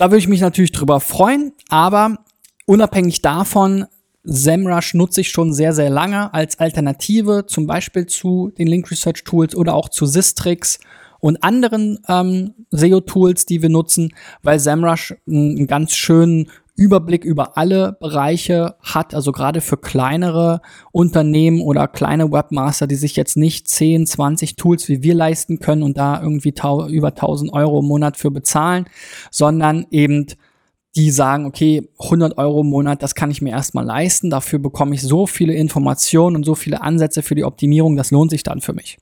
[0.00, 2.24] Da würde ich mich natürlich drüber freuen, aber
[2.64, 3.84] unabhängig davon,
[4.24, 9.24] SEMrush nutze ich schon sehr, sehr lange als Alternative, zum Beispiel zu den Link Research
[9.24, 10.80] Tools oder auch zu Sistrix.
[11.18, 16.48] und anderen ähm, SEO-Tools, die wir nutzen, weil SEMrush einen ganz schönen
[16.80, 20.62] Überblick über alle Bereiche hat, also gerade für kleinere
[20.92, 25.82] Unternehmen oder kleine Webmaster, die sich jetzt nicht 10, 20 Tools wie wir leisten können
[25.82, 26.54] und da irgendwie
[26.88, 28.86] über 1000 Euro im Monat für bezahlen,
[29.30, 30.26] sondern eben
[30.96, 34.30] die sagen, okay, 100 Euro im Monat, das kann ich mir erstmal leisten.
[34.30, 38.30] Dafür bekomme ich so viele Informationen und so viele Ansätze für die Optimierung, das lohnt
[38.30, 38.96] sich dann für mich.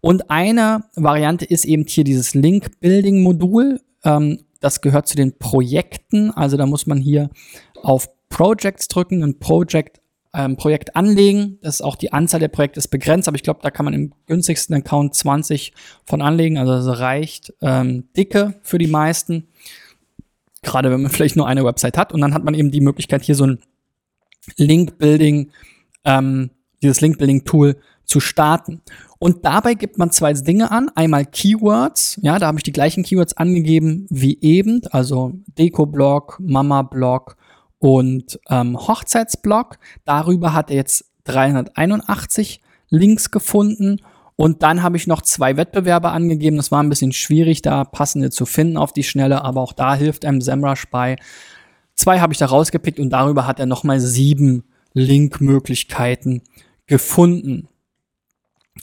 [0.00, 3.80] Und eine Variante ist eben hier dieses Link-Building-Modul.
[4.02, 6.30] Ähm, das gehört zu den Projekten.
[6.30, 7.30] Also da muss man hier
[7.82, 10.00] auf Projects drücken, ein Project
[10.34, 11.58] ähm, Projekt anlegen.
[11.62, 13.94] Das ist auch die Anzahl der Projekte ist begrenzt, aber ich glaube, da kann man
[13.94, 15.72] im günstigsten Account 20
[16.04, 16.58] von anlegen.
[16.58, 19.48] Also das reicht ähm, dicke für die meisten.
[20.62, 22.12] Gerade wenn man vielleicht nur eine Website hat.
[22.12, 23.60] Und dann hat man eben die Möglichkeit, hier so ein
[24.56, 25.50] Link-Building,
[26.04, 26.50] ähm,
[26.82, 27.76] dieses Link-Building-Tool
[28.08, 28.80] zu starten.
[29.18, 30.90] Und dabei gibt man zwei Dinge an.
[30.94, 32.18] Einmal Keywords.
[32.22, 34.80] Ja, da habe ich die gleichen Keywords angegeben wie eben.
[34.90, 37.36] Also Deko-Blog, Mama-Blog
[37.78, 39.78] und ähm, Hochzeitsblog.
[40.04, 44.00] Darüber hat er jetzt 381 Links gefunden
[44.36, 46.56] und dann habe ich noch zwei Wettbewerbe angegeben.
[46.56, 49.94] Das war ein bisschen schwierig, da passende zu finden auf die Schnelle, aber auch da
[49.94, 51.16] hilft einem SEMrush bei.
[51.96, 54.62] Zwei habe ich da rausgepickt und darüber hat er nochmal sieben
[54.94, 56.42] Linkmöglichkeiten
[56.86, 57.68] gefunden.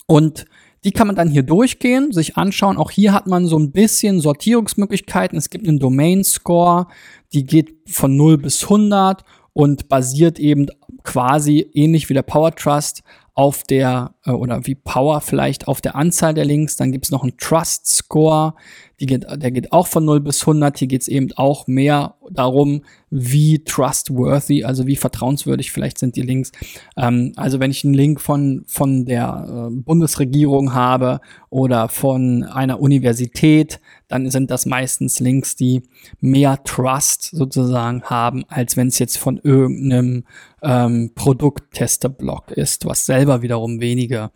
[0.07, 0.45] Und
[0.83, 2.77] die kann man dann hier durchgehen, sich anschauen.
[2.77, 5.37] Auch hier hat man so ein bisschen Sortierungsmöglichkeiten.
[5.37, 6.87] Es gibt einen Domain Score,
[7.33, 10.67] die geht von 0 bis 100 und basiert eben
[11.03, 13.01] quasi ähnlich wie der Power Trust
[13.33, 16.75] auf der, äh, oder wie Power vielleicht auf der Anzahl der Links.
[16.77, 18.53] Dann gibt's noch einen Trust Score,
[18.99, 20.77] die geht, der geht auch von 0 bis 100.
[20.79, 26.51] Hier geht's eben auch mehr darum, wie trustworthy, also wie vertrauenswürdig vielleicht sind die Links.
[26.97, 32.79] Ähm, also wenn ich einen Link von, von der äh, Bundesregierung habe oder von einer
[32.79, 35.83] Universität, dann sind das meistens Links, die
[36.21, 40.23] mehr Trust sozusagen haben, als wenn es jetzt von irgendeinem
[40.61, 44.31] ähm, Produkttester-Blog ist, was selber wiederum wenige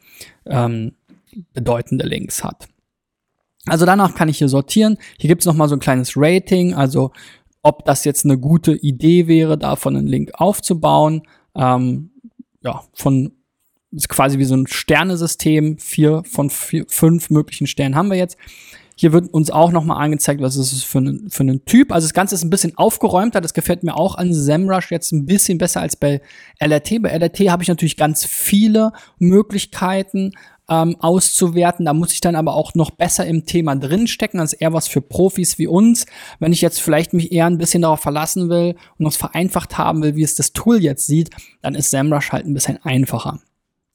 [0.45, 0.93] ähm,
[1.53, 2.67] bedeutende Links hat.
[3.71, 4.97] Also danach kann ich hier sortieren.
[5.17, 7.11] Hier gibt es nochmal so ein kleines Rating, also
[7.61, 11.23] ob das jetzt eine gute Idee wäre, davon einen Link aufzubauen.
[11.55, 12.11] Ähm,
[12.61, 13.31] ja, von
[13.91, 15.77] ist quasi wie so ein Sternesystem.
[15.77, 18.37] Vier von vier, fünf möglichen Sternen haben wir jetzt.
[18.95, 21.93] Hier wird uns auch nochmal angezeigt, was ist es für, ein, für einen Typ.
[21.93, 23.39] Also das Ganze ist ein bisschen aufgeräumter.
[23.39, 26.21] Das gefällt mir auch an SEMrush jetzt ein bisschen besser als bei
[26.59, 27.01] LRT.
[27.01, 30.31] Bei LRT habe ich natürlich ganz viele Möglichkeiten
[30.69, 31.85] ähm, auszuwerten.
[31.85, 34.39] Da muss ich dann aber auch noch besser im Thema drinstecken.
[34.39, 36.05] Das ist eher was für Profis wie uns.
[36.39, 40.01] Wenn ich jetzt vielleicht mich eher ein bisschen darauf verlassen will und das vereinfacht haben
[40.03, 43.39] will, wie es das Tool jetzt sieht, dann ist SEMrush halt ein bisschen einfacher.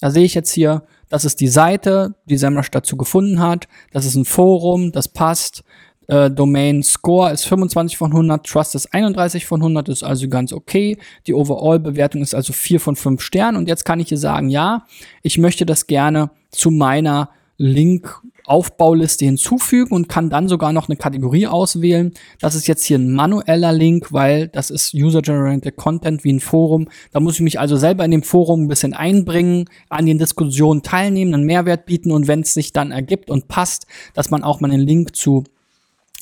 [0.00, 3.68] Da sehe ich jetzt hier, das ist die Seite, die SEMrush dazu gefunden hat.
[3.92, 5.62] Das ist ein Forum, das passt.
[6.08, 10.52] Äh, Domain Score ist 25 von 100, Trust ist 31 von 100, ist also ganz
[10.52, 10.98] okay.
[11.26, 13.56] Die Overall-Bewertung ist also 4 von 5 Sternen.
[13.56, 14.86] Und jetzt kann ich hier sagen, ja,
[15.22, 20.96] ich möchte das gerne zu meiner Link Aufbauliste hinzufügen und kann dann sogar noch eine
[20.96, 22.12] Kategorie auswählen.
[22.40, 26.88] Das ist jetzt hier ein manueller Link, weil das ist User-Generated Content wie ein Forum.
[27.12, 30.82] Da muss ich mich also selber in dem Forum ein bisschen einbringen, an den Diskussionen
[30.82, 34.60] teilnehmen, einen Mehrwert bieten und wenn es sich dann ergibt und passt, dass man auch
[34.60, 35.44] mal einen Link zu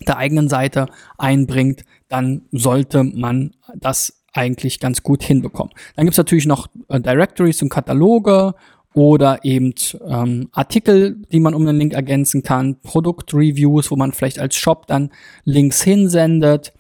[0.01, 0.87] der eigenen Seite
[1.19, 5.73] einbringt, dann sollte man das eigentlich ganz gut hinbekommen.
[5.95, 8.55] Dann gibt's natürlich noch äh, Directories und Kataloge
[8.95, 9.75] oder eben
[10.07, 14.87] ähm, Artikel, die man um den Link ergänzen kann, Produktreviews, wo man vielleicht als Shop
[14.87, 15.11] dann
[15.45, 16.73] Links hinsendet.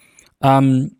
[0.42, 0.96] Ähm,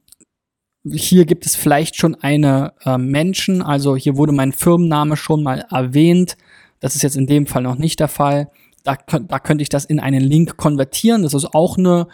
[0.91, 5.65] hier gibt es vielleicht schon eine äh, Menschen, also hier wurde mein Firmenname schon mal
[5.71, 6.37] erwähnt.
[6.81, 8.51] Das ist jetzt in dem Fall noch nicht der Fall.
[8.85, 11.23] Da, da könnte ich das in einen Link konvertieren.
[11.23, 12.09] Das ist auch eine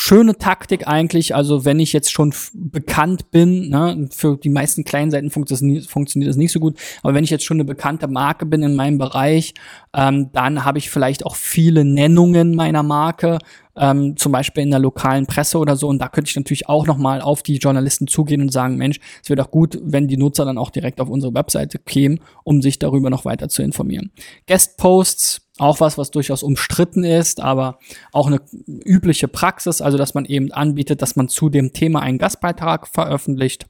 [0.00, 1.34] schöne Taktik eigentlich.
[1.34, 6.30] Also wenn ich jetzt schon bekannt bin, ne, für die meisten kleinen Seiten funktioniert, funktioniert
[6.30, 8.96] das nicht so gut, aber wenn ich jetzt schon eine bekannte Marke bin in meinem
[8.96, 9.52] Bereich,
[9.94, 13.38] ähm, dann habe ich vielleicht auch viele Nennungen meiner Marke,
[13.76, 15.88] ähm, zum Beispiel in der lokalen Presse oder so.
[15.88, 19.28] Und da könnte ich natürlich auch nochmal auf die Journalisten zugehen und sagen, Mensch, es
[19.28, 22.78] wäre doch gut, wenn die Nutzer dann auch direkt auf unsere Webseite kämen, um sich
[22.78, 24.12] darüber noch weiter zu informieren.
[24.46, 27.78] Guest-Posts auch was, was durchaus umstritten ist, aber
[28.12, 32.18] auch eine übliche Praxis, also dass man eben anbietet, dass man zu dem Thema einen
[32.18, 33.66] Gastbeitrag veröffentlicht.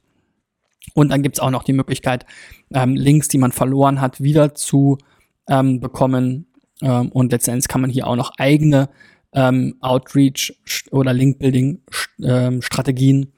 [0.93, 2.25] Und dann gibt's auch noch die Möglichkeit,
[2.73, 4.97] ähm, Links, die man verloren hat, wieder zu
[5.47, 6.47] ähm, bekommen.
[6.81, 8.89] Ähm, und letztendlich kann man hier auch noch eigene
[9.33, 10.59] ähm, Outreach
[10.91, 13.31] oder Link-Building-Strategien ähm,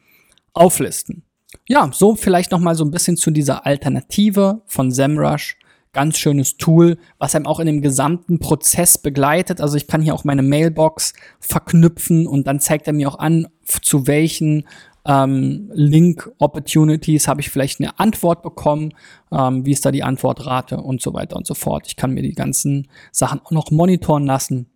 [0.53, 1.23] auflisten.
[1.67, 5.57] Ja, so vielleicht noch mal so ein bisschen zu dieser Alternative von SEMrush
[5.93, 9.61] ganz schönes Tool, was einem auch in dem gesamten Prozess begleitet.
[9.61, 13.47] Also ich kann hier auch meine Mailbox verknüpfen und dann zeigt er mir auch an,
[13.81, 14.65] zu welchen
[15.05, 18.93] ähm, Link-Opportunities habe ich vielleicht eine Antwort bekommen,
[19.31, 21.87] ähm, wie ist da die Antwortrate und so weiter und so fort.
[21.87, 24.67] Ich kann mir die ganzen Sachen auch noch monitoren lassen.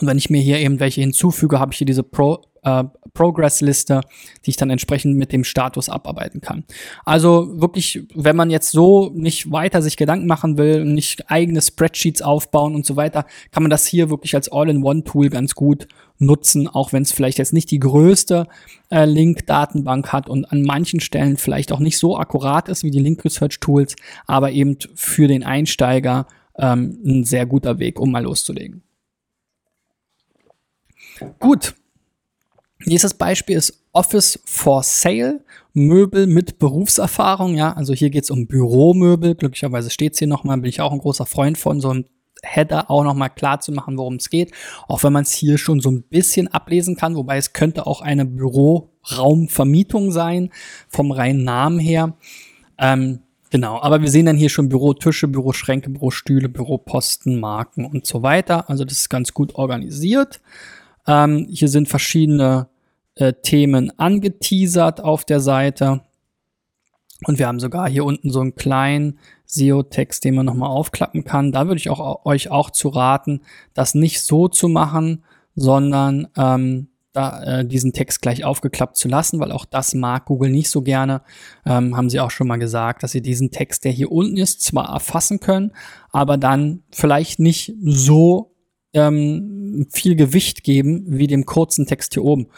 [0.00, 4.00] Und wenn ich mir hier eben welche hinzufüge, habe ich hier diese Pro äh, Progress-Liste,
[4.44, 6.64] die ich dann entsprechend mit dem Status abarbeiten kann.
[7.04, 12.22] Also wirklich, wenn man jetzt so nicht weiter sich Gedanken machen will, nicht eigene Spreadsheets
[12.22, 15.86] aufbauen und so weiter, kann man das hier wirklich als All-in-One-Tool ganz gut
[16.18, 18.46] nutzen, auch wenn es vielleicht jetzt nicht die größte
[18.90, 23.00] äh, Link-Datenbank hat und an manchen Stellen vielleicht auch nicht so akkurat ist wie die
[23.00, 23.96] Link-Research-Tools,
[24.26, 28.82] aber eben für den Einsteiger ähm, ein sehr guter Weg, um mal loszulegen.
[31.38, 31.74] Gut,
[32.80, 37.54] Nächstes Beispiel ist Office for Sale, Möbel mit Berufserfahrung.
[37.54, 39.34] Ja, also hier geht es um Büromöbel.
[39.34, 42.06] Glücklicherweise steht es hier nochmal, bin ich auch ein großer Freund von, so ein
[42.42, 44.52] Header auch nochmal klar zu machen, worum es geht.
[44.88, 48.00] Auch wenn man es hier schon so ein bisschen ablesen kann, wobei es könnte auch
[48.00, 50.50] eine Büroraumvermietung sein,
[50.88, 52.14] vom reinen Namen her.
[52.78, 58.22] Ähm, genau, aber wir sehen dann hier schon Bürotische, Büroschränke, Bürostühle, Büroposten, Marken und so
[58.22, 58.68] weiter.
[58.68, 60.40] Also das ist ganz gut organisiert.
[61.06, 62.68] Ähm, hier sind verschiedene
[63.14, 66.02] äh, Themen angeteasert auf der Seite.
[67.26, 71.52] Und wir haben sogar hier unten so einen kleinen SEO-Text, den man nochmal aufklappen kann.
[71.52, 73.40] Da würde ich auch, euch auch zu raten,
[73.72, 79.38] das nicht so zu machen, sondern ähm, da, äh, diesen Text gleich aufgeklappt zu lassen,
[79.38, 81.22] weil auch das mag Google nicht so gerne.
[81.64, 84.60] Ähm, haben sie auch schon mal gesagt, dass sie diesen Text, der hier unten ist,
[84.60, 85.70] zwar erfassen können,
[86.10, 88.53] aber dann vielleicht nicht so
[88.94, 92.48] ähm, viel Gewicht geben wie dem kurzen Text hier oben.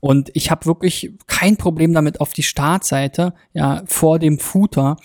[0.00, 4.96] Und ich habe wirklich kein Problem damit, auf die Startseite, ja, vor dem Footer,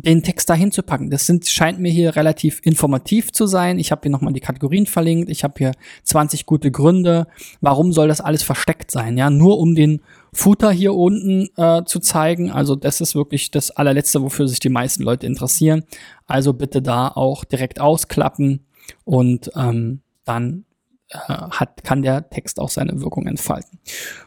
[0.00, 1.10] den Text dahin zu packen.
[1.10, 3.80] Das sind, scheint mir hier relativ informativ zu sein.
[3.80, 5.28] Ich habe hier nochmal die Kategorien verlinkt.
[5.28, 5.72] Ich habe hier
[6.04, 7.26] 20 gute Gründe.
[7.60, 9.18] Warum soll das alles versteckt sein?
[9.18, 10.00] Ja, nur um den
[10.32, 12.52] Footer hier unten äh, zu zeigen.
[12.52, 15.82] Also das ist wirklich das allerletzte, wofür sich die meisten Leute interessieren.
[16.28, 18.60] Also bitte da auch direkt ausklappen
[19.04, 20.64] und ähm, dann
[21.10, 23.78] äh, hat, kann der Text auch seine Wirkung entfalten.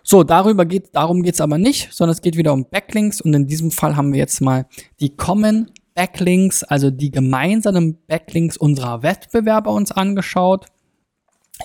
[0.02, 3.34] So, darüber geht, darum geht es aber nicht, sondern es geht wieder um Backlinks und
[3.34, 4.66] in diesem Fall haben wir jetzt mal
[5.00, 10.66] die Common Backlinks, also die gemeinsamen Backlinks unserer Wettbewerber uns angeschaut.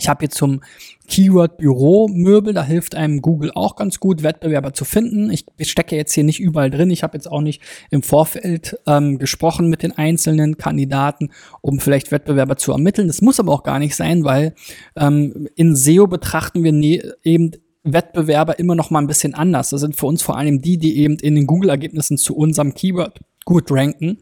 [0.00, 0.60] Ich habe jetzt zum
[1.08, 5.30] Keyword Büro Möbel, da hilft einem Google auch ganz gut, Wettbewerber zu finden.
[5.30, 6.90] Ich stecke jetzt hier nicht überall drin.
[6.90, 11.30] Ich habe jetzt auch nicht im Vorfeld ähm, gesprochen mit den einzelnen Kandidaten,
[11.60, 13.06] um vielleicht Wettbewerber zu ermitteln.
[13.06, 14.54] Das muss aber auch gar nicht sein, weil
[14.96, 17.52] ähm, in SEO betrachten wir ne eben
[17.84, 19.70] Wettbewerber immer noch mal ein bisschen anders.
[19.70, 23.20] Das sind für uns vor allem die, die eben in den Google-Ergebnissen zu unserem Keyword
[23.44, 24.18] gut ranken.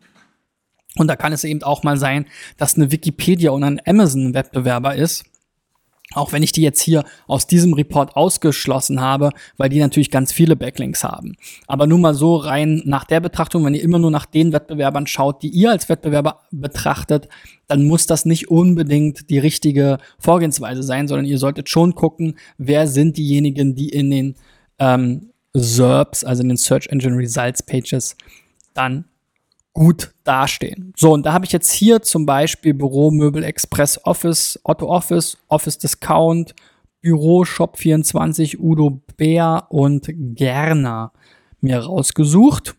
[0.96, 2.26] Und da kann es eben auch mal sein,
[2.58, 5.24] dass eine Wikipedia und ein Amazon Wettbewerber ist
[6.12, 10.32] auch wenn ich die jetzt hier aus diesem Report ausgeschlossen habe, weil die natürlich ganz
[10.32, 11.36] viele Backlinks haben.
[11.66, 15.06] Aber nur mal so rein nach der Betrachtung, wenn ihr immer nur nach den Wettbewerbern
[15.06, 17.28] schaut, die ihr als Wettbewerber betrachtet,
[17.66, 22.86] dann muss das nicht unbedingt die richtige Vorgehensweise sein, sondern ihr solltet schon gucken, wer
[22.86, 24.34] sind diejenigen, die in den
[24.78, 28.16] ähm, SERPs, also in den Search Engine Results Pages,
[28.74, 29.06] dann
[29.74, 30.94] gut dastehen.
[30.96, 35.36] So, und da habe ich jetzt hier zum Beispiel Büro, Möbel, Express, Office, Otto Office,
[35.48, 36.54] Office Discount,
[37.00, 41.12] Büro, Shop 24, Udo Bär und Gerner
[41.60, 42.76] mir rausgesucht.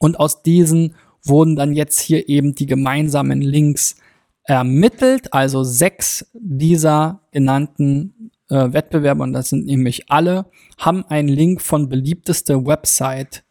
[0.00, 3.96] Und aus diesen wurden dann jetzt hier eben die gemeinsamen Links
[4.44, 5.32] ermittelt.
[5.34, 10.46] Also sechs dieser genannten äh, Wettbewerber, und das sind nämlich alle,
[10.78, 13.42] haben einen Link von beliebteste Website.de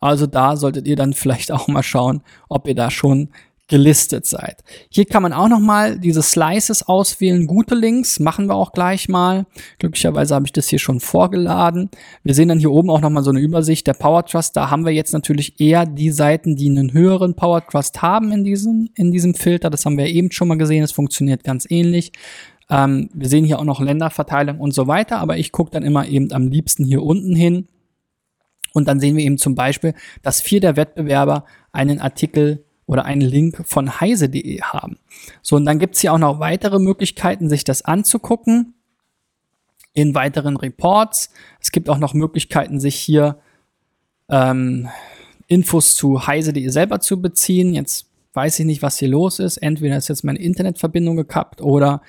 [0.00, 3.30] also da solltet ihr dann vielleicht auch mal schauen, ob ihr da schon
[3.68, 4.64] gelistet seid.
[4.88, 9.10] Hier kann man auch noch mal diese Slices auswählen, gute Links, machen wir auch gleich
[9.10, 9.44] mal.
[9.78, 11.90] Glücklicherweise habe ich das hier schon vorgeladen.
[12.24, 14.56] Wir sehen dann hier oben auch noch mal so eine Übersicht der Power Trust.
[14.56, 18.42] Da haben wir jetzt natürlich eher die Seiten, die einen höheren Power Trust haben in
[18.42, 19.68] diesem, in diesem Filter.
[19.68, 20.82] Das haben wir eben schon mal gesehen.
[20.82, 22.12] Es funktioniert ganz ähnlich.
[22.70, 26.06] Ähm, wir sehen hier auch noch Länderverteilung und so weiter, aber ich gucke dann immer
[26.06, 27.66] eben am liebsten hier unten hin
[28.78, 33.20] und dann sehen wir eben zum Beispiel, dass vier der Wettbewerber einen Artikel oder einen
[33.20, 34.98] Link von heise.de haben.
[35.42, 38.74] So, und dann gibt es hier auch noch weitere Möglichkeiten, sich das anzugucken
[39.92, 41.30] in weiteren Reports.
[41.60, 43.38] Es gibt auch noch Möglichkeiten, sich hier
[44.30, 44.88] ähm,
[45.48, 47.74] Infos zu heise.de selber zu beziehen.
[47.74, 48.07] Jetzt
[48.38, 49.56] weiß ich nicht, was hier los ist.
[49.56, 52.02] Entweder ist jetzt meine Internetverbindung gekappt oder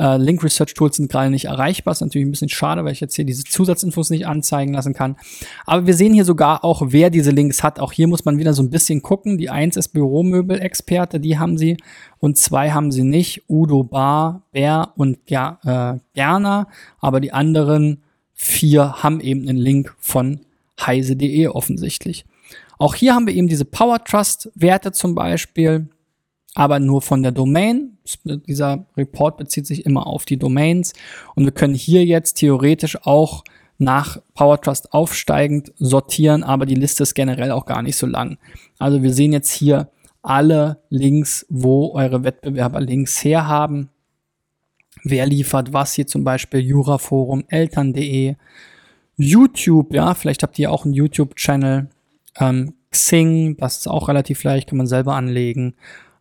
[0.00, 1.92] äh, Link Research Tools sind gerade nicht erreichbar.
[1.92, 5.14] Ist natürlich ein bisschen schade, weil ich jetzt hier diese Zusatzinfos nicht anzeigen lassen kann.
[5.64, 7.78] Aber wir sehen hier sogar auch, wer diese Links hat.
[7.78, 9.38] Auch hier muss man wieder so ein bisschen gucken.
[9.38, 11.76] Die eins ist Büromöbel-Experte, die haben sie.
[12.18, 13.44] Und zwei haben sie nicht.
[13.48, 16.66] Udo Bar, Bär und Ger äh, Gerner.
[16.98, 18.02] Aber die anderen
[18.34, 20.40] vier haben eben einen Link von
[20.80, 22.24] heise.de offensichtlich.
[22.78, 25.88] Auch hier haben wir eben diese Power Trust Werte zum Beispiel,
[26.54, 27.98] aber nur von der Domain.
[28.24, 30.92] Dieser Report bezieht sich immer auf die Domains
[31.34, 33.42] und wir können hier jetzt theoretisch auch
[33.78, 38.38] nach Power Trust aufsteigend sortieren, aber die Liste ist generell auch gar nicht so lang.
[38.78, 39.90] Also wir sehen jetzt hier
[40.22, 43.90] alle Links, wo eure Wettbewerber Links herhaben.
[45.04, 48.34] Wer liefert was hier zum Beispiel Juraforum, Eltern.de,
[49.16, 51.88] YouTube, ja, vielleicht habt ihr auch einen YouTube-Channel,
[52.38, 55.74] ähm, Xing, das ist auch relativ leicht, kann man selber anlegen.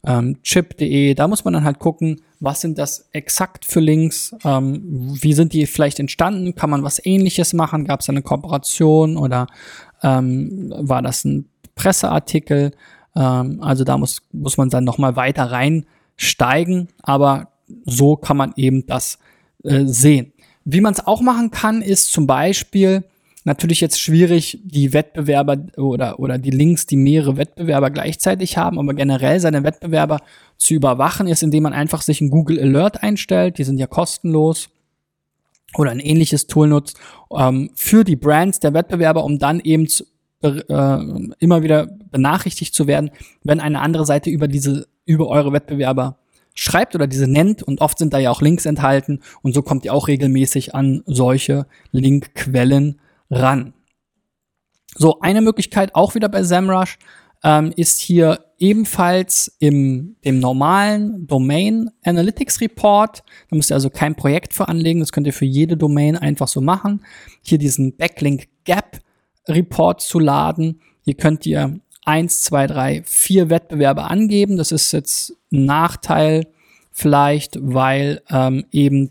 [0.06, 4.82] Ähm, Chip.de, da muss man dann halt gucken, was sind das exakt für Links, ähm,
[5.20, 9.48] wie sind die vielleicht entstanden, kann man was ähnliches machen, gab es eine Kooperation oder
[10.04, 12.72] ähm, war das ein Presseartikel,
[13.16, 17.50] ähm, also da muss, muss man dann nochmal weiter reinsteigen, aber
[17.86, 19.18] so kann man eben das
[19.64, 20.34] äh, sehen.
[20.66, 23.06] Wie man es auch machen kann, ist zum Beispiel
[23.46, 28.94] natürlich jetzt schwierig, die Wettbewerber oder, oder die Links, die mehrere Wettbewerber gleichzeitig haben, aber
[28.94, 30.20] generell seine Wettbewerber
[30.58, 33.58] zu überwachen ist, indem man einfach sich ein Google Alert einstellt.
[33.58, 34.70] Die sind ja kostenlos
[35.78, 36.98] oder ein ähnliches Tool nutzt
[37.36, 40.06] ähm, für die Brands der Wettbewerber, um dann eben zu,
[40.42, 40.98] äh,
[41.40, 43.12] immer wieder benachrichtigt zu werden,
[43.44, 46.18] wenn eine andere Seite über diese über eure Wettbewerber
[46.56, 47.62] schreibt oder diese nennt.
[47.62, 49.20] Und oft sind da ja auch Links enthalten.
[49.44, 53.74] Und so kommt ihr auch regelmäßig an solche Linkquellen ran.
[54.96, 56.98] So, eine Möglichkeit auch wieder bei SEMrush
[57.44, 63.24] ähm, ist hier ebenfalls im dem normalen Domain Analytics Report.
[63.50, 66.48] Da müsst ihr also kein Projekt für anlegen, das könnt ihr für jede Domain einfach
[66.48, 67.04] so machen.
[67.42, 69.02] Hier diesen Backlink Gap
[69.48, 70.82] Report zu laden.
[71.04, 74.58] Hier könnt ihr eins, zwei, drei, vier Wettbewerbe angeben.
[74.58, 76.48] Das ist jetzt ein Nachteil
[76.92, 79.10] vielleicht, weil ähm, eben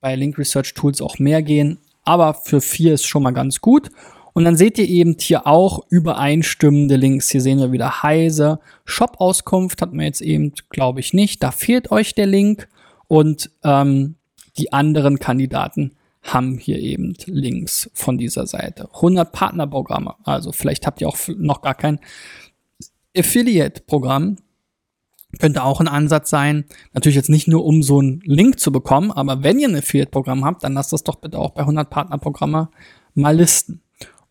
[0.00, 1.78] bei Link Research Tools auch mehr gehen.
[2.06, 3.90] Aber für vier ist schon mal ganz gut.
[4.32, 7.30] Und dann seht ihr eben hier auch übereinstimmende Links.
[7.30, 8.60] Hier sehen wir wieder Heise.
[8.84, 11.42] Shop-Auskunft hat man jetzt eben, glaube ich, nicht.
[11.42, 12.68] Da fehlt euch der Link.
[13.08, 14.14] Und ähm,
[14.56, 15.92] die anderen Kandidaten
[16.22, 18.88] haben hier eben Links von dieser Seite.
[18.94, 20.14] 100 Partnerprogramme.
[20.24, 21.98] Also vielleicht habt ihr auch noch gar kein
[23.16, 24.36] Affiliate-Programm.
[25.38, 26.64] Könnte auch ein Ansatz sein.
[26.94, 30.44] Natürlich jetzt nicht nur, um so einen Link zu bekommen, aber wenn ihr ein Affiliate-Programm
[30.44, 32.68] habt, dann lasst das doch bitte auch bei 100 Partnerprogramme
[33.14, 33.82] mal listen.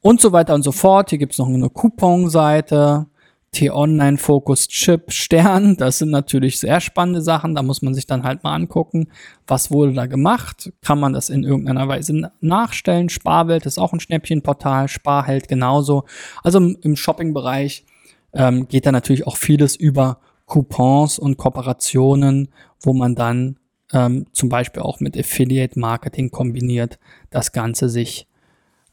[0.02, 1.10] Und so weiter und so fort.
[1.10, 3.08] Hier gibt's noch eine Coupon-Seite.
[3.56, 5.78] T-Online, Focus, Chip, Stern.
[5.78, 7.56] Das sind natürlich sehr spannende Sachen.
[7.56, 9.08] Da muss man sich dann halt mal angucken,
[9.48, 10.74] was wurde da gemacht.
[10.82, 13.08] Kann man das in irgendeiner Weise nachstellen?
[13.10, 14.90] Sparwelt ist auch ein Schnäppchenportal.
[14.90, 16.04] Sparheld genauso.
[16.44, 17.86] Also im Shopping-Bereich
[18.34, 22.50] ähm, geht da natürlich auch vieles über Coupons und Kooperationen,
[22.82, 23.58] wo man dann
[23.94, 28.28] ähm, zum Beispiel auch mit Affiliate Marketing kombiniert das Ganze sich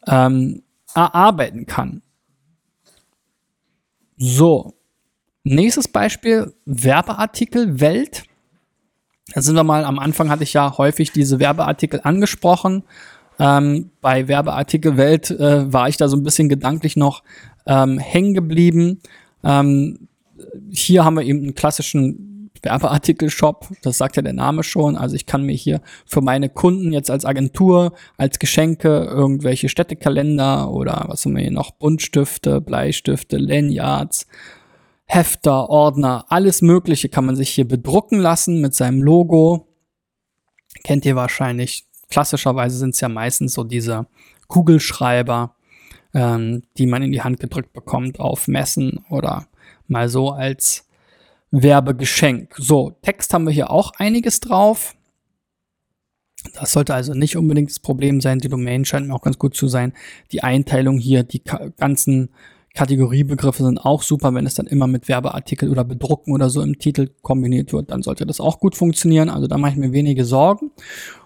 [0.07, 0.63] ähm,
[0.95, 2.03] erarbeiten kann.
[4.17, 4.75] So,
[5.45, 8.25] nächstes Beispiel, Werbeartikel Welt.
[9.35, 12.85] Da sind wir mal, am Anfang hatte ich ja häufig diese Werbeartikel angesprochen.
[13.39, 17.23] Ähm, bei Werbeartikel Welt äh, war ich da so ein bisschen gedanklich noch
[17.67, 19.01] ähm, hängen geblieben.
[19.43, 20.09] Ähm,
[20.71, 24.97] hier haben wir eben einen klassischen Werbeartikel-Shop, das sagt ja der Name schon.
[24.97, 30.71] Also ich kann mir hier für meine Kunden jetzt als Agentur, als Geschenke irgendwelche Städtekalender
[30.71, 34.27] oder was haben wir hier noch, Buntstifte, Bleistifte, Lanyards,
[35.07, 39.67] Hefter, Ordner, alles Mögliche kann man sich hier bedrucken lassen mit seinem Logo.
[40.85, 41.87] Kennt ihr wahrscheinlich.
[42.09, 44.07] Klassischerweise sind es ja meistens so diese
[44.47, 45.57] Kugelschreiber,
[46.15, 49.49] ähm, die man in die Hand gedrückt bekommt auf Messen oder
[49.93, 50.89] Mal so als
[51.53, 52.55] Werbegeschenk.
[52.57, 54.97] So, Text haben wir hier auch einiges drauf.
[56.55, 58.41] Das sollte also nicht unbedingt das Problem sein.
[58.41, 59.93] Die Domain scheint mir auch ganz gut zu sein.
[60.33, 61.43] Die Einteilung hier, die
[61.79, 62.31] ganzen
[62.75, 64.35] Kategoriebegriffe sind auch super.
[64.35, 68.03] Wenn es dann immer mit Werbeartikel oder Bedrucken oder so im Titel kombiniert wird, dann
[68.03, 69.29] sollte das auch gut funktionieren.
[69.29, 70.71] Also da mache ich mir wenige Sorgen.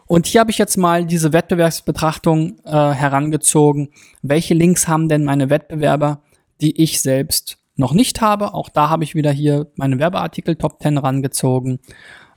[0.07, 3.91] Und hier habe ich jetzt mal diese Wettbewerbsbetrachtung äh, herangezogen.
[4.23, 6.21] Welche Links haben denn meine Wettbewerber,
[6.61, 8.55] die ich selbst noch nicht habe.
[8.55, 11.79] Auch da habe ich wieder hier meine Werbeartikel Top 10 rangezogen.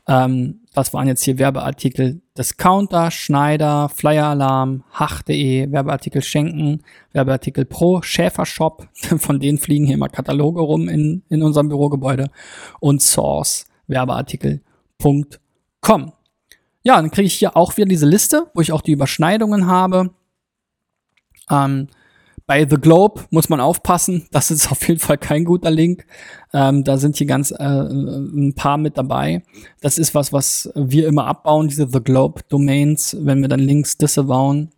[0.07, 8.87] Ähm, das waren jetzt hier Werbeartikel Discounter, Schneider, Flyer-Alarm, Hach.de, Werbeartikel Schenken, Werbeartikel Pro, Schäfershop,
[9.17, 12.29] von denen fliegen hier immer Kataloge rum in, in unserem Bürogebäude
[12.79, 16.13] und Source, Werbeartikel.com.
[16.83, 20.11] Ja, dann kriege ich hier auch wieder diese Liste, wo ich auch die Überschneidungen habe.
[21.51, 21.87] Ähm,
[22.49, 24.25] bei The Globe muss man aufpassen.
[24.31, 26.07] Das ist auf jeden Fall kein guter Link.
[26.51, 29.43] Ähm, da sind hier ganz äh, ein paar mit dabei.
[29.81, 33.99] Das ist was, was wir immer abbauen, diese The Globe Domains, wenn wir dann Links
[33.99, 34.71] disavowen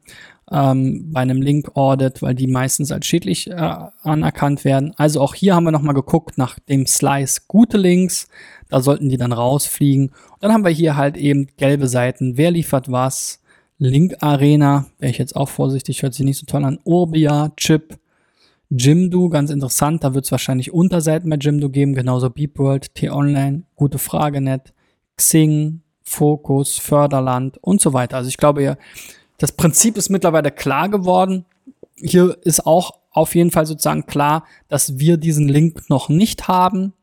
[0.52, 4.94] ähm, bei einem Link Audit, weil die meistens als schädlich äh, anerkannt werden.
[4.98, 8.28] Also auch hier haben wir nochmal geguckt nach dem Slice gute Links.
[8.68, 10.08] Da sollten die dann rausfliegen.
[10.10, 12.36] Und dann haben wir hier halt eben gelbe Seiten.
[12.36, 13.41] Wer liefert was?
[13.90, 16.80] Link Arena, wäre ich jetzt auch vorsichtig, hört sich nicht so toll an.
[16.84, 17.98] Urbia, Chip,
[18.70, 23.98] Jimdo, ganz interessant, da wird es wahrscheinlich Unterseiten bei Jimdo geben, genauso BeepWorld, T-Online, gute
[23.98, 24.72] Frage net,
[25.18, 28.18] Xing, Focus, Förderland und so weiter.
[28.18, 28.78] Also ich glaube, ja,
[29.40, 31.46] das Prinzip ist mittlerweile klar geworden.
[31.96, 36.94] Hier ist auch auf jeden Fall sozusagen klar, dass wir diesen Link noch nicht haben.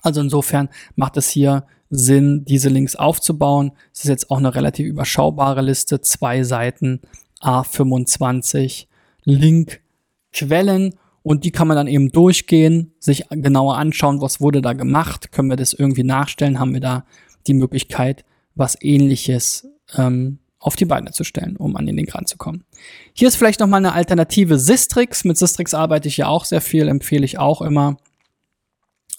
[0.00, 3.72] Also insofern macht es hier Sinn, diese Links aufzubauen.
[3.92, 7.00] Es ist jetzt auch eine relativ überschaubare Liste, zwei Seiten,
[7.42, 8.86] A25,
[9.24, 15.32] Linkquellen und die kann man dann eben durchgehen, sich genauer anschauen, was wurde da gemacht,
[15.32, 17.04] können wir das irgendwie nachstellen, haben wir da
[17.46, 18.24] die Möglichkeit,
[18.54, 22.64] was ähnliches ähm, auf die Beine zu stellen, um an den Link ranzukommen.
[23.12, 25.24] Hier ist vielleicht nochmal eine Alternative Sistrix.
[25.24, 27.98] Mit Sistrix arbeite ich ja auch sehr viel, empfehle ich auch immer.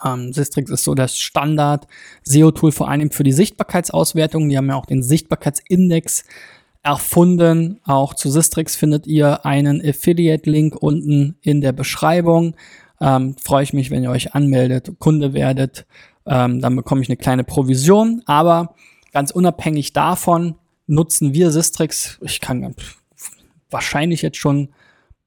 [0.04, 4.50] Ähm, Sistrix ist so das Standard-SEO-Tool vor allem für die Sichtbarkeitsauswertung.
[4.50, 6.24] Die haben ja auch den Sichtbarkeitsindex
[6.84, 7.80] erfunden.
[7.86, 12.56] Auch zu Sistrix findet ihr einen Affiliate-Link unten in der Beschreibung.
[13.00, 15.86] Ähm, Freue ich mich, wenn ihr euch anmeldet, Kunde werdet.
[16.26, 18.22] Ähm, dann bekomme ich eine kleine Provision.
[18.26, 18.76] Aber
[19.12, 20.56] ganz unabhängig davon
[20.88, 22.20] nutzen wir Sistrix.
[22.22, 22.76] Ich kann
[23.70, 24.70] wahrscheinlich jetzt schon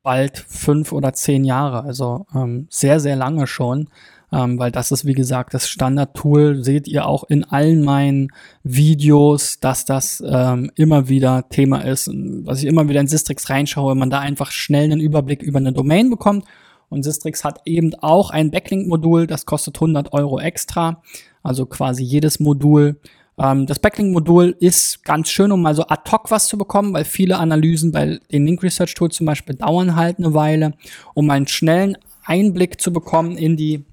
[0.03, 3.89] bald fünf oder zehn Jahre, also ähm, sehr, sehr lange schon
[4.33, 6.65] ähm, weil das ist, wie gesagt, das Standard-Tool.
[6.65, 8.29] Seht ihr auch in allen meinen
[8.65, 13.95] Videos, dass das ähm, immer wieder Thema ist, dass ich immer wieder in Sistrix reinschaue,
[13.95, 16.45] man da einfach schnell einen Überblick über eine Domain bekommt.
[16.89, 21.03] Und Sistrix hat eben auch ein Backlink-Modul, das kostet 100 Euro extra,
[21.43, 23.01] also quasi jedes Modul.
[23.39, 27.05] Ähm, das Backlink-Modul ist ganz schön, um mal so ad hoc was zu bekommen, weil
[27.05, 30.75] viele Analysen bei den Link Research Tools zum Beispiel dauern halt eine Weile,
[31.15, 33.85] um einen schnellen Einblick zu bekommen in die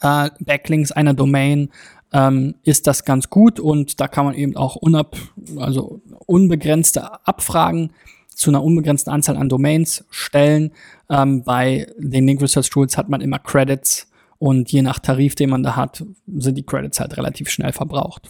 [0.00, 1.70] äh, Backlinks einer Domain
[2.12, 5.16] ähm, ist das ganz gut und da kann man eben auch unab,
[5.56, 7.92] also unbegrenzte Abfragen
[8.34, 10.72] zu einer unbegrenzten Anzahl an Domains stellen.
[11.08, 15.50] Ähm, bei den Link Research Tools hat man immer Credits und je nach Tarif, den
[15.50, 18.28] man da hat, sind die Credits halt relativ schnell verbraucht.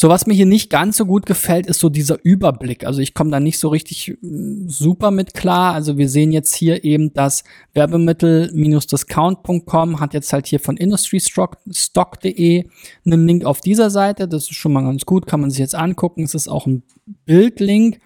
[0.00, 2.86] So, was mir hier nicht ganz so gut gefällt, ist so dieser Überblick.
[2.86, 5.74] Also ich komme da nicht so richtig mm, super mit klar.
[5.74, 7.44] Also wir sehen jetzt hier eben, dass
[7.74, 12.64] Werbemittel-discount.com hat jetzt halt hier von industrystock.de
[13.04, 14.26] einen Link auf dieser Seite.
[14.26, 16.24] Das ist schon mal ganz gut, kann man sich jetzt angucken.
[16.24, 16.82] Es ist auch ein
[17.26, 18.00] Bildlink.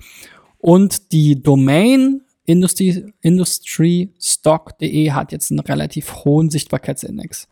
[0.58, 7.46] Und die Domain industrystock.de hat jetzt einen relativ hohen Sichtbarkeitsindex.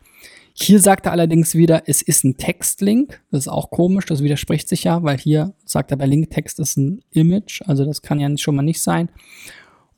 [0.53, 3.21] Hier sagt er allerdings wieder, es ist ein Textlink.
[3.31, 6.77] Das ist auch komisch, das widerspricht sich ja, weil hier sagt er bei Linktext ist
[6.77, 9.09] ein Image, also das kann ja schon mal nicht sein.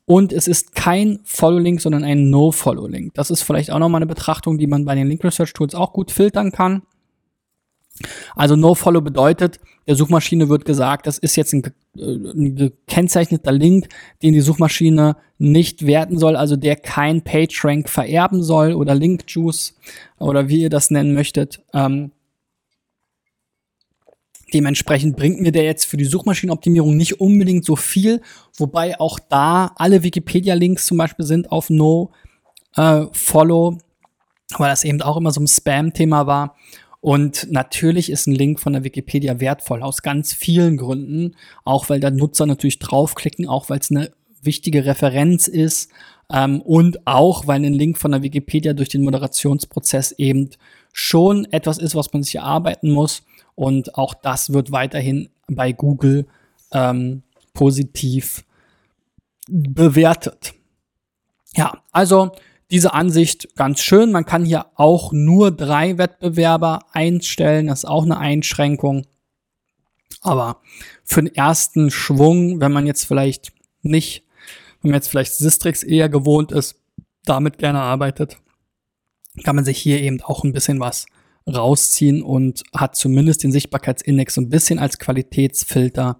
[0.06, 3.14] Und es ist kein Follow-Link, sondern ein No-Follow-Link.
[3.14, 5.92] Das ist vielleicht auch nochmal eine Betrachtung, die man bei den Link Research Tools auch
[5.92, 6.82] gut filtern kann.
[8.34, 11.62] Also No-Follow bedeutet, der Suchmaschine wird gesagt, das ist jetzt ein,
[11.96, 13.88] äh, ein gekennzeichneter Link,
[14.22, 19.74] den die Suchmaschine nicht werten soll, also der kein PageRank vererben soll oder Link-Juice
[20.18, 21.62] oder wie ihr das nennen möchtet.
[21.72, 22.10] Ähm,
[24.52, 28.22] dementsprechend bringt mir der jetzt für die Suchmaschinenoptimierung nicht unbedingt so viel,
[28.56, 32.12] wobei auch da alle Wikipedia-Links zum Beispiel sind auf No-Follow,
[33.72, 33.78] äh,
[34.58, 36.56] weil das eben auch immer so ein Spam-Thema war.
[37.06, 41.36] Und natürlich ist ein Link von der Wikipedia wertvoll, aus ganz vielen Gründen.
[41.62, 44.10] Auch weil da Nutzer natürlich draufklicken, auch weil es eine
[44.42, 45.92] wichtige Referenz ist
[46.32, 50.50] ähm, und auch weil ein Link von der Wikipedia durch den Moderationsprozess eben
[50.92, 53.22] schon etwas ist, was man sich erarbeiten muss.
[53.54, 56.26] Und auch das wird weiterhin bei Google
[56.72, 57.22] ähm,
[57.54, 58.44] positiv
[59.46, 60.54] bewertet.
[61.54, 62.32] Ja, also
[62.70, 64.12] diese Ansicht ganz schön.
[64.12, 67.68] Man kann hier auch nur drei Wettbewerber einstellen.
[67.68, 69.06] Das ist auch eine Einschränkung.
[70.20, 70.60] Aber
[71.04, 73.52] für den ersten Schwung, wenn man jetzt vielleicht
[73.82, 74.24] nicht,
[74.82, 76.76] wenn man jetzt vielleicht Sistrix eher gewohnt ist,
[77.24, 78.38] damit gerne arbeitet,
[79.44, 81.06] kann man sich hier eben auch ein bisschen was
[81.48, 86.18] rausziehen und hat zumindest den Sichtbarkeitsindex so ein bisschen als Qualitätsfilter,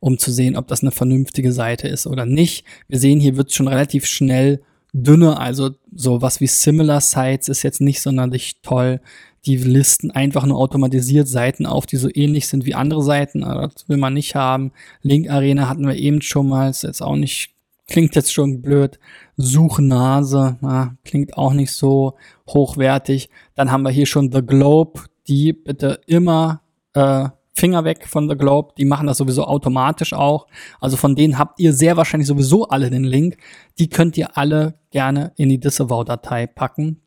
[0.00, 2.64] um zu sehen, ob das eine vernünftige Seite ist oder nicht.
[2.88, 4.62] Wir sehen, hier wird schon relativ schnell
[4.94, 9.00] dünner, also so was wie Similar Sites ist jetzt nicht sonderlich toll.
[9.44, 13.42] Die listen einfach nur automatisiert Seiten auf, die so ähnlich sind wie andere Seiten.
[13.42, 14.72] Das will man nicht haben.
[15.02, 17.54] Link Arena hatten wir eben schon mal, ist jetzt auch nicht
[17.86, 18.98] Klingt jetzt schon blöd.
[19.36, 22.14] Suchnase, ja, klingt auch nicht so
[22.48, 23.28] hochwertig.
[23.54, 26.62] Dann haben wir hier schon The Globe, die bitte immer
[26.94, 28.74] äh, Finger weg von The Globe.
[28.76, 30.46] Die machen das sowieso automatisch auch.
[30.80, 33.36] Also von denen habt ihr sehr wahrscheinlich sowieso alle den Link.
[33.78, 37.00] Die könnt ihr alle gerne in die Disavow-Datei packen.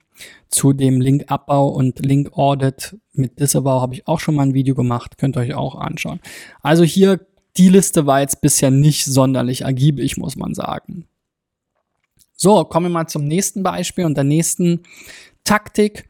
[0.50, 5.18] Zu dem Link-Abbau und Link-Audit mit Disavow habe ich auch schon mal ein Video gemacht.
[5.18, 6.22] Könnt ihr euch auch anschauen.
[6.62, 7.20] Also hier
[7.58, 11.08] die Liste war jetzt bisher nicht sonderlich ergiebig, muss man sagen.
[12.36, 14.84] So, kommen wir mal zum nächsten Beispiel und der nächsten
[15.44, 16.08] Taktik.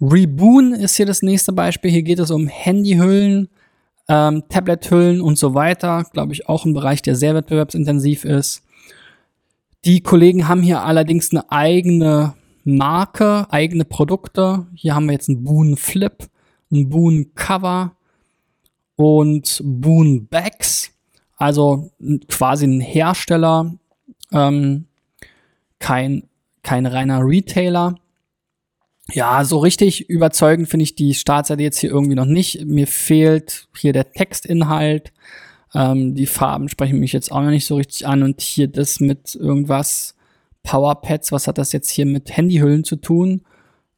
[0.00, 1.90] Reboon ist hier das nächste Beispiel.
[1.90, 3.48] Hier geht es um Handyhüllen,
[4.10, 6.04] ähm, Tablethüllen und so weiter.
[6.12, 8.62] Glaube ich auch ein Bereich, der sehr wettbewerbsintensiv ist.
[9.86, 12.34] Die Kollegen haben hier allerdings eine eigene
[12.64, 14.66] Marke, eigene Produkte.
[14.74, 16.28] Hier haben wir jetzt einen Boon Flip,
[16.70, 17.92] einen Boon Cover,
[19.00, 20.92] und Boon Bags,
[21.38, 21.90] also
[22.28, 23.74] quasi ein Hersteller,
[24.30, 24.84] ähm,
[25.78, 26.24] kein,
[26.62, 27.94] kein reiner Retailer.
[29.12, 32.64] Ja, so richtig überzeugend finde ich die Startseite jetzt hier irgendwie noch nicht.
[32.66, 35.12] Mir fehlt hier der Textinhalt.
[35.74, 38.22] Ähm, die Farben sprechen mich jetzt auch noch nicht so richtig an.
[38.22, 40.14] Und hier das mit irgendwas
[40.62, 43.42] Powerpads, was hat das jetzt hier mit Handyhüllen zu tun?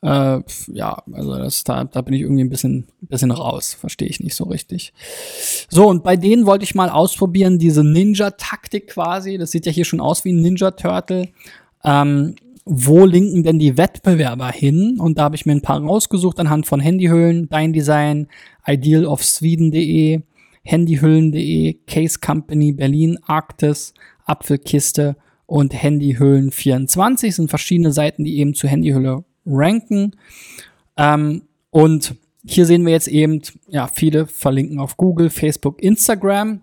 [0.02, 0.40] Äh,
[0.72, 3.74] ja, also das, da, da bin ich irgendwie ein bisschen, bisschen raus.
[3.74, 4.92] Verstehe ich nicht so richtig.
[5.68, 9.38] So, und bei denen wollte ich mal ausprobieren, diese Ninja-Taktik quasi.
[9.38, 11.28] Das sieht ja hier schon aus wie ein Ninja-Turtle.
[11.84, 12.34] Ähm,
[12.64, 14.98] wo linken denn die Wettbewerber hin?
[15.00, 18.28] Und da habe ich mir ein paar rausgesucht anhand von Handyhüllen, Dein Design,
[18.66, 20.20] idealofsweden.de,
[20.62, 23.94] Handyhüllen.de, Case Company Berlin, Arktis,
[24.24, 30.16] Apfelkiste und Handyhüllen 24 sind verschiedene Seiten, die eben zu Handyhülle ranken.
[30.96, 36.62] Ähm, und hier sehen wir jetzt eben, ja, viele verlinken auf Google, Facebook, Instagram.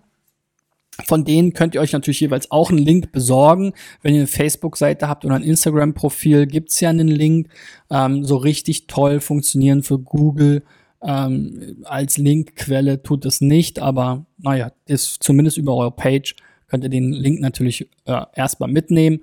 [1.08, 3.74] Von denen könnt ihr euch natürlich jeweils auch einen Link besorgen.
[4.02, 7.50] Wenn ihr eine Facebook-Seite habt oder ein Instagram-Profil, gibt's ja einen Link.
[7.90, 10.64] Ähm, so richtig toll funktionieren für Google
[11.02, 16.36] ähm, als Linkquelle tut es nicht, aber naja, ist zumindest über eure Page
[16.68, 19.22] könnt ihr den Link natürlich äh, erstmal mitnehmen.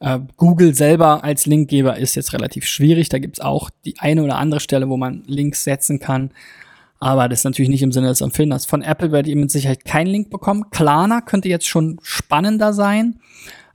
[0.00, 3.08] Äh, Google selber als Linkgeber ist jetzt relativ schwierig.
[3.08, 6.30] Da gibt es auch die eine oder andere Stelle, wo man Links setzen kann.
[7.04, 8.64] Aber das ist natürlich nicht im Sinne des Empfinders.
[8.64, 10.70] Von Apple werdet ihr mit Sicherheit keinen Link bekommen.
[10.70, 13.20] Klarna könnte jetzt schon spannender sein.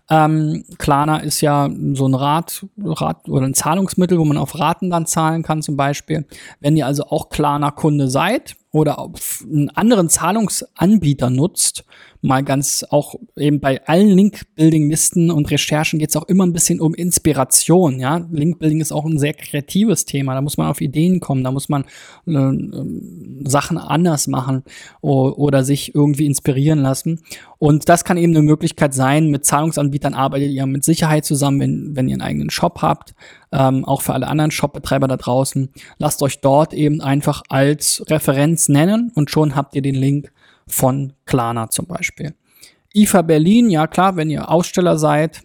[0.10, 4.90] Ähm, Klarna ist ja so ein Rat, Rat oder ein Zahlungsmittel, wo man auf Raten
[4.90, 6.26] dann zahlen kann zum Beispiel.
[6.60, 11.86] Wenn ihr also auch Klarna-Kunde seid oder auf einen anderen Zahlungsanbieter nutzt,
[12.22, 16.82] mal ganz auch eben bei allen Link-Building-Listen und Recherchen geht es auch immer ein bisschen
[16.82, 18.00] um Inspiration.
[18.00, 20.36] Ja, Link-Building ist auch ein sehr kreatives Thema.
[20.36, 21.86] Da muss man auf Ideen kommen, da muss man
[22.28, 24.64] äh, Sachen anders machen
[25.02, 27.22] oder sich irgendwie inspirieren lassen.
[27.58, 29.30] Und das kann eben eine Möglichkeit sein.
[29.30, 33.16] Mit Zahlungsanbietern arbeitet ihr mit Sicherheit zusammen, wenn, wenn ihr einen eigenen Shop habt.
[33.52, 35.70] Ähm, auch für alle anderen Shopbetreiber da draußen.
[35.98, 40.32] Lasst euch dort eben einfach als Referenz nennen und schon habt ihr den Link
[40.68, 42.36] von Klarna zum Beispiel.
[42.94, 45.42] IFA Berlin, ja klar, wenn ihr Aussteller seid,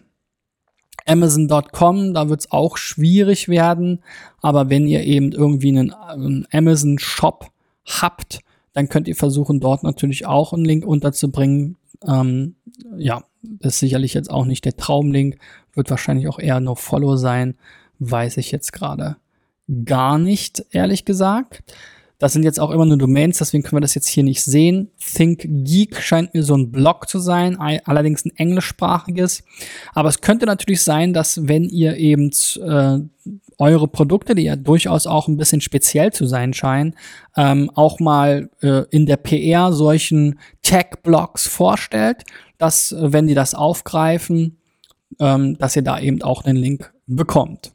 [1.05, 4.03] Amazon.com, da wird es auch schwierig werden.
[4.41, 7.51] Aber wenn ihr eben irgendwie einen, einen Amazon-Shop
[7.85, 8.39] habt,
[8.73, 11.77] dann könnt ihr versuchen, dort natürlich auch einen Link unterzubringen.
[12.05, 12.55] Ähm,
[12.97, 15.37] ja, das ist sicherlich jetzt auch nicht der Traumlink,
[15.73, 17.55] wird wahrscheinlich auch eher nur Follow sein,
[17.99, 19.17] weiß ich jetzt gerade
[19.85, 21.63] gar nicht, ehrlich gesagt.
[22.17, 24.89] Das sind jetzt auch immer nur Domains, deswegen können wir das jetzt hier nicht sehen.
[24.99, 29.43] ThinkGeek scheint mir so ein Blog zu sein, allerdings ein englischsprachiges.
[29.93, 32.31] Aber es könnte natürlich sein, dass wenn ihr eben
[32.61, 32.99] äh,
[33.57, 36.95] eure Produkte, die ja durchaus auch ein bisschen speziell zu sein scheinen,
[37.35, 42.23] ähm, auch mal äh, in der PR solchen Tech-Blogs vorstellt,
[42.57, 44.57] dass, äh, wenn die das aufgreifen,
[45.19, 47.74] ähm, dass ihr da eben auch einen Link bekommt.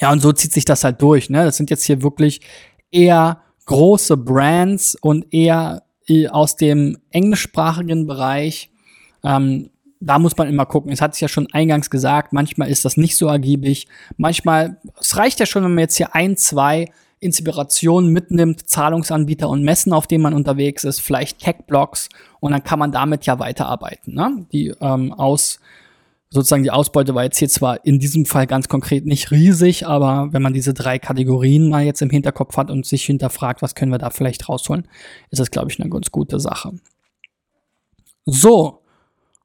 [0.00, 1.30] Ja, und so zieht sich das halt durch.
[1.30, 1.44] Ne?
[1.44, 2.40] Das sind jetzt hier wirklich
[2.90, 8.70] eher große Brands und eher äh, aus dem englischsprachigen Bereich.
[9.22, 9.70] Ähm,
[10.00, 10.92] da muss man immer gucken.
[10.92, 13.88] Es hat sich ja schon eingangs gesagt, manchmal ist das nicht so ergiebig.
[14.16, 16.86] Manchmal, es reicht ja schon, wenn man jetzt hier ein, zwei
[17.20, 22.08] Inspirationen mitnimmt, Zahlungsanbieter und Messen, auf denen man unterwegs ist, vielleicht Tech-Blogs
[22.38, 24.14] und dann kann man damit ja weiterarbeiten.
[24.14, 24.46] Ne?
[24.52, 25.58] Die ähm, aus
[26.30, 30.28] sozusagen die Ausbeute war jetzt hier zwar in diesem Fall ganz konkret nicht riesig, aber
[30.32, 33.92] wenn man diese drei Kategorien mal jetzt im Hinterkopf hat und sich hinterfragt, was können
[33.92, 34.86] wir da vielleicht rausholen,
[35.30, 36.72] ist das, glaube ich, eine ganz gute Sache.
[38.26, 38.82] So,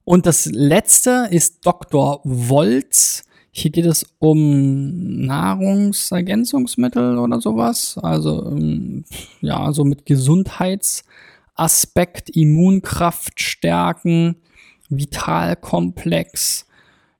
[0.03, 2.19] und das letzte ist Dr.
[2.25, 3.23] Wolz.
[3.51, 7.97] Hier geht es um Nahrungsergänzungsmittel oder sowas.
[8.01, 9.05] Also, ähm,
[9.39, 14.35] ja, so mit Gesundheitsaspekt, Immunkraft stärken,
[14.89, 16.67] Vitalkomplex.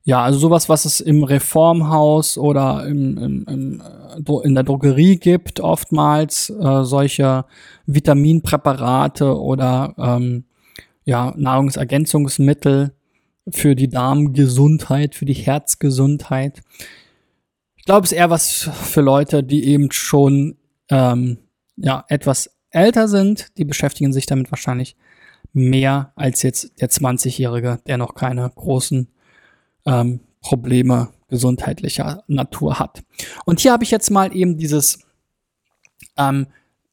[0.06, 5.16] Ja, also sowas, was es im Reformhaus oder im, im, im, äh, in der Drogerie
[5.16, 7.46] gibt, oftmals äh, solche
[7.86, 10.44] Vitaminpräparate oder ähm,
[11.04, 12.92] ja, Nahrungsergänzungsmittel
[13.48, 16.60] für die Darmgesundheit, für die Herzgesundheit.
[17.76, 20.58] Ich glaube, es ist eher was für Leute, die eben schon
[20.90, 21.38] ähm,
[21.76, 23.56] ja, etwas älter sind.
[23.56, 24.96] Die beschäftigen sich damit wahrscheinlich
[25.54, 29.08] mehr als jetzt der 20-Jährige, der noch keine großen
[29.86, 33.02] ähm, Probleme gesundheitlicher Natur hat.
[33.44, 35.00] Und hier habe ich jetzt mal eben dieses
[36.16, 36.46] ähm,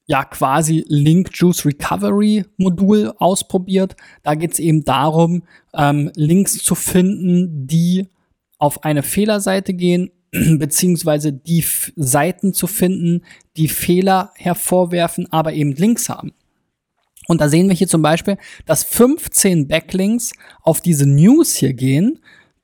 [0.07, 3.95] ja quasi Link Juice Recovery Modul ausprobiert.
[4.23, 8.07] Da geht es eben darum, ähm, Links zu finden, die
[8.57, 13.23] auf eine Fehlerseite gehen, beziehungsweise die F Seiten zu finden,
[13.57, 16.33] die Fehler hervorwerfen, aber eben Links haben.
[17.27, 20.33] Und da sehen wir hier zum Beispiel, dass 15 Backlinks
[20.63, 22.19] auf diese News hier gehen,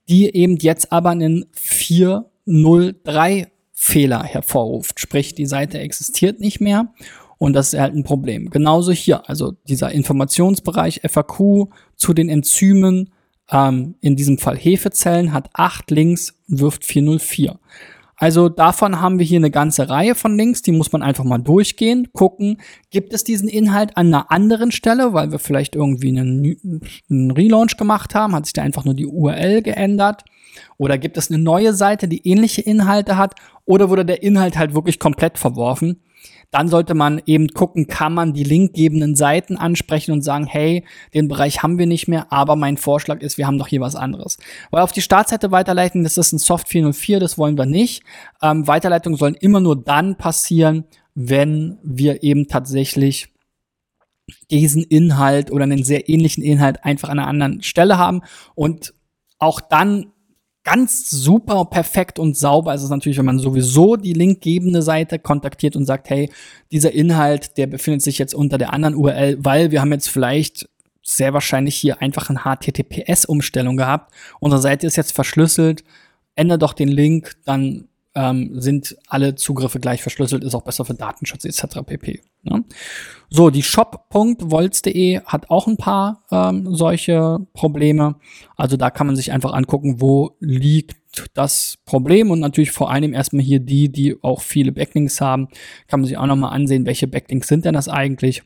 [0.10, 5.00] die eben jetzt aber einen 403 Fehler hervorruft.
[5.00, 6.94] Sprich, die Seite existiert nicht mehr
[7.38, 8.50] und das ist halt ein Problem.
[8.50, 13.12] Genauso hier, also dieser Informationsbereich FAQ zu den Enzymen,
[13.52, 17.60] ähm, in diesem Fall Hefezellen, hat acht Links, wirft 404.
[18.20, 21.38] Also davon haben wir hier eine ganze Reihe von Links, die muss man einfach mal
[21.38, 22.60] durchgehen, gucken,
[22.90, 27.78] gibt es diesen Inhalt an einer anderen Stelle, weil wir vielleicht irgendwie einen, einen Relaunch
[27.78, 30.24] gemacht haben, hat sich da einfach nur die URL geändert.
[30.78, 33.36] Oder gibt es eine neue Seite, die ähnliche Inhalte hat?
[33.66, 36.02] Oder wurde der Inhalt halt wirklich komplett verworfen?
[36.52, 41.28] Dann sollte man eben gucken, kann man die linkgebenden Seiten ansprechen und sagen, hey, den
[41.28, 44.38] Bereich haben wir nicht mehr, aber mein Vorschlag ist, wir haben doch hier was anderes.
[44.72, 48.04] Weil auf die Startseite weiterleiten, das ist ein Soft 404, das wollen wir nicht.
[48.42, 50.86] Ähm, Weiterleitungen sollen immer nur dann passieren,
[51.16, 53.34] wenn wir eben tatsächlich
[54.52, 58.22] diesen Inhalt oder einen sehr ähnlichen Inhalt einfach an einer anderen Stelle haben
[58.56, 58.94] und
[59.40, 60.14] auch dann
[60.68, 65.78] ganz super perfekt und sauber ist es natürlich, wenn man sowieso die linkgebende Seite kontaktiert
[65.78, 66.30] und sagt, hey,
[66.74, 70.68] dieser Inhalt, der befindet sich jetzt unter der anderen URL, weil wir haben jetzt vielleicht
[71.02, 74.14] sehr wahrscheinlich hier einfach eine HTTPS-Umstellung gehabt.
[74.42, 75.86] Unsere Seite ist jetzt verschlüsselt.
[76.36, 77.88] Ändere doch den Link, dann
[78.18, 81.84] ähm, sind alle Zugriffe gleich verschlüsselt, ist auch besser für Datenschutz etc.
[81.86, 82.22] pp.
[82.42, 82.66] Ne?
[83.30, 88.16] So, die shop.volz.de hat auch ein paar ähm, solche Probleme.
[88.56, 90.98] Also da kann man sich einfach angucken, wo liegt
[91.36, 95.50] das Problem und natürlich vor allem erstmal hier die, die auch viele Backlinks haben,
[95.88, 98.44] kann man sich auch nochmal ansehen, welche Backlinks sind denn das eigentlich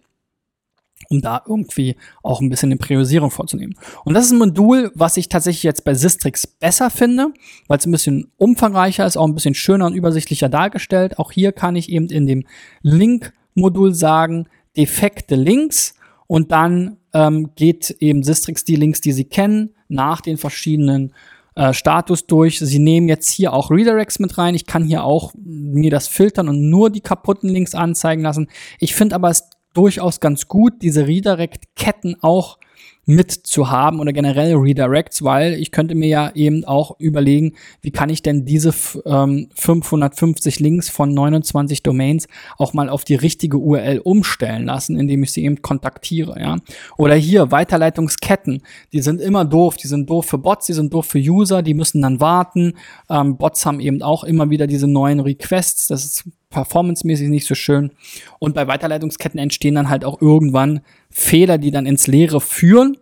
[1.10, 3.76] um da irgendwie auch ein bisschen eine Priorisierung vorzunehmen.
[4.06, 7.34] Und das ist ein Modul, was ich tatsächlich jetzt bei Sistrix besser finde,
[7.68, 11.20] weil es ein bisschen umfangreicher ist, auch ein bisschen schöner und übersichtlicher dargestellt.
[11.20, 12.46] Auch hier kann ich eben in dem
[12.82, 14.48] Link-Modul sagen,
[14.78, 15.96] defekte Links
[16.28, 21.14] und dann ähm, geht eben Sistrix die Links, die Sie kennen, nach den verschiedenen
[21.56, 22.60] äh, Status durch.
[22.60, 24.56] Sie nehmen jetzt hier auch Redirects mit rein.
[24.56, 28.48] Ich kann hier auch mir das filtern und nur die kaputten Links anzeigen lassen.
[28.80, 32.58] Ich finde aber es durchaus ganz gut, diese Redirect-Ketten auch
[33.06, 37.92] mit zu haben oder generell Redirects, weil ich könnte mir ja eben auch überlegen, wie
[37.92, 38.74] kann ich denn diese
[39.06, 45.24] ähm, 550 Links von 29 Domains auch mal auf die richtige URL umstellen lassen, indem
[45.24, 46.58] ich sie eben kontaktiere, ja.
[46.98, 48.62] Oder hier Weiterleitungsketten,
[48.94, 51.74] die sind immer doof, die sind doof für Bots, die sind doof für User, die
[51.74, 52.74] müssen dann warten.
[53.10, 57.56] Ähm, Bots haben eben auch immer wieder diese neuen Requests, das ist performancemäßig nicht so
[57.56, 57.92] schön.
[58.38, 62.98] Und bei Weiterleitungsketten entstehen dann halt auch irgendwann Fehler, die dann ins Leere führen.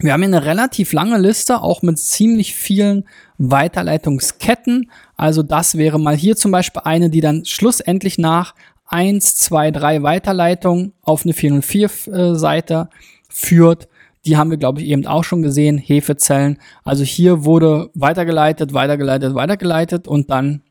[0.00, 3.04] Wir haben hier eine relativ lange Liste, auch mit ziemlich vielen
[3.38, 4.90] Weiterleitungsketten.
[5.16, 8.54] Also das wäre mal hier zum Beispiel eine, die dann schlussendlich nach
[8.86, 12.96] 1, 2, 3 Weiterleitungen auf eine 404-Seite äh,
[13.28, 13.88] führt.
[14.26, 16.58] Die haben wir, glaube ich, eben auch schon gesehen, Hefezellen.
[16.82, 20.62] Also hier wurde weitergeleitet, weitergeleitet, weitergeleitet und dann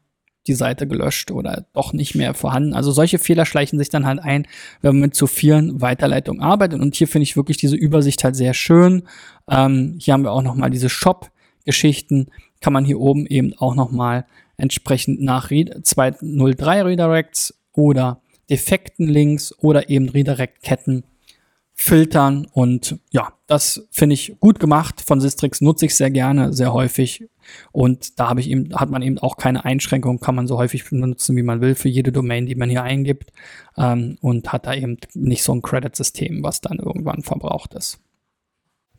[0.48, 2.74] die Seite gelöscht oder doch nicht mehr vorhanden.
[2.74, 4.48] Also solche Fehler schleichen sich dann halt ein,
[4.82, 6.82] wenn man mit zu vielen Weiterleitungen arbeitet.
[6.82, 9.04] Und hier finde ich wirklich diese Übersicht halt sehr schön.
[9.50, 12.28] Ähm, hier haben wir auch noch mal diese Shop-Geschichten.
[12.62, 14.26] Kann man hier oben eben auch noch mal
[14.58, 21.04] entsprechend nach 203 Redirects oder defekten Links oder eben Redirect-Ketten
[21.76, 25.02] filtern und ja, das finde ich gut gemacht.
[25.06, 27.28] Von Sistrix nutze ich sehr gerne, sehr häufig
[27.72, 30.88] und da habe ich eben, hat man eben auch keine Einschränkung, kann man so häufig
[30.90, 33.32] benutzen, wie man will, für jede Domain, die man hier eingibt
[33.78, 38.00] ähm, und hat da eben nicht so ein Credit-System, was dann irgendwann verbraucht ist.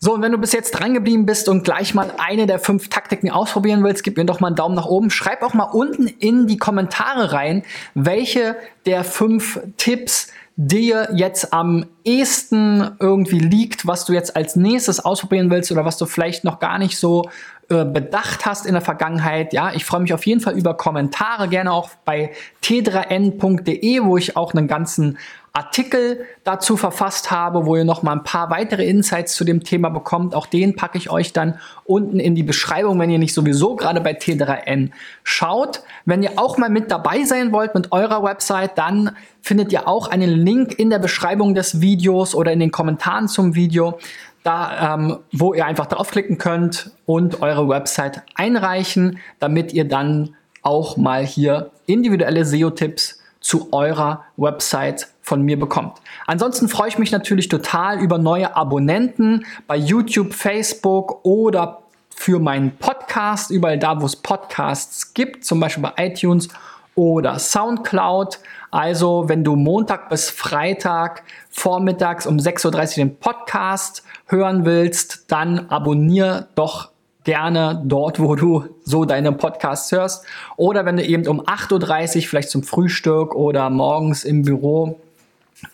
[0.04, 2.90] So, und wenn du bis jetzt dran geblieben bist und gleich mal eine der fünf
[2.90, 5.08] Taktiken ausprobieren willst, gib mir doch mal einen Daumen nach oben.
[5.08, 7.62] Schreib auch mal unten in die Kommentare rein,
[7.94, 15.04] welche der fünf Tipps dir jetzt am ehesten irgendwie liegt, was du jetzt als nächstes
[15.04, 17.28] ausprobieren willst oder was du vielleicht noch gar nicht so
[17.70, 19.52] äh, bedacht hast in der Vergangenheit.
[19.52, 22.32] Ja, ich freue mich auf jeden Fall über Kommentare, gerne auch bei
[22.62, 25.18] t3n.de, wo ich auch einen ganzen
[25.56, 29.88] Artikel dazu verfasst habe, wo ihr noch mal ein paar weitere Insights zu dem Thema
[29.88, 30.34] bekommt.
[30.34, 34.00] Auch den packe ich euch dann unten in die Beschreibung, wenn ihr nicht sowieso gerade
[34.00, 34.90] bei T3N
[35.22, 35.82] schaut.
[36.06, 40.08] Wenn ihr auch mal mit dabei sein wollt mit eurer Website, dann findet ihr auch
[40.08, 44.00] einen Link in der Beschreibung des Videos oder in den Kommentaren zum Video,
[44.42, 50.96] da, ähm, wo ihr einfach draufklicken könnt und eure Website einreichen, damit ihr dann auch
[50.96, 56.00] mal hier individuelle SEO-Tipps zu eurer Website von mir bekommt.
[56.26, 61.82] Ansonsten freue ich mich natürlich total über neue Abonnenten bei YouTube, Facebook oder
[62.14, 66.48] für meinen Podcast, überall da, wo es Podcasts gibt, zum Beispiel bei iTunes
[66.94, 68.38] oder SoundCloud.
[68.70, 75.70] Also, wenn du Montag bis Freitag vormittags um 6.30 Uhr den Podcast hören willst, dann
[75.70, 76.90] abonniere doch
[77.24, 80.26] gerne dort, wo du so deine Podcasts hörst.
[80.56, 85.00] Oder wenn du eben um 8.30 Uhr vielleicht zum Frühstück oder morgens im Büro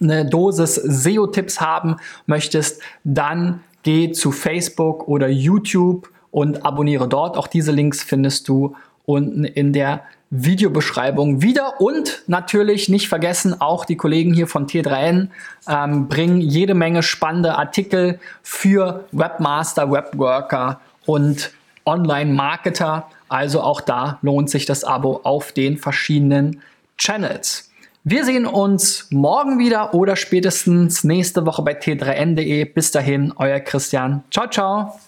[0.00, 7.36] eine Dosis SEO-Tipps haben möchtest, dann geh zu Facebook oder YouTube und abonniere dort.
[7.36, 8.76] Auch diese Links findest du
[9.06, 11.80] unten in der Videobeschreibung wieder.
[11.80, 15.28] Und natürlich nicht vergessen, auch die Kollegen hier von T3N
[15.68, 21.50] ähm, bringen jede Menge spannende Artikel für Webmaster, Webworker und
[21.84, 23.08] Online-Marketer.
[23.28, 26.62] Also auch da lohnt sich das Abo auf den verschiedenen
[26.96, 27.69] Channels.
[28.02, 32.64] Wir sehen uns morgen wieder oder spätestens nächste Woche bei t3n.de.
[32.64, 34.24] Bis dahin, euer Christian.
[34.30, 34.98] Ciao, ciao.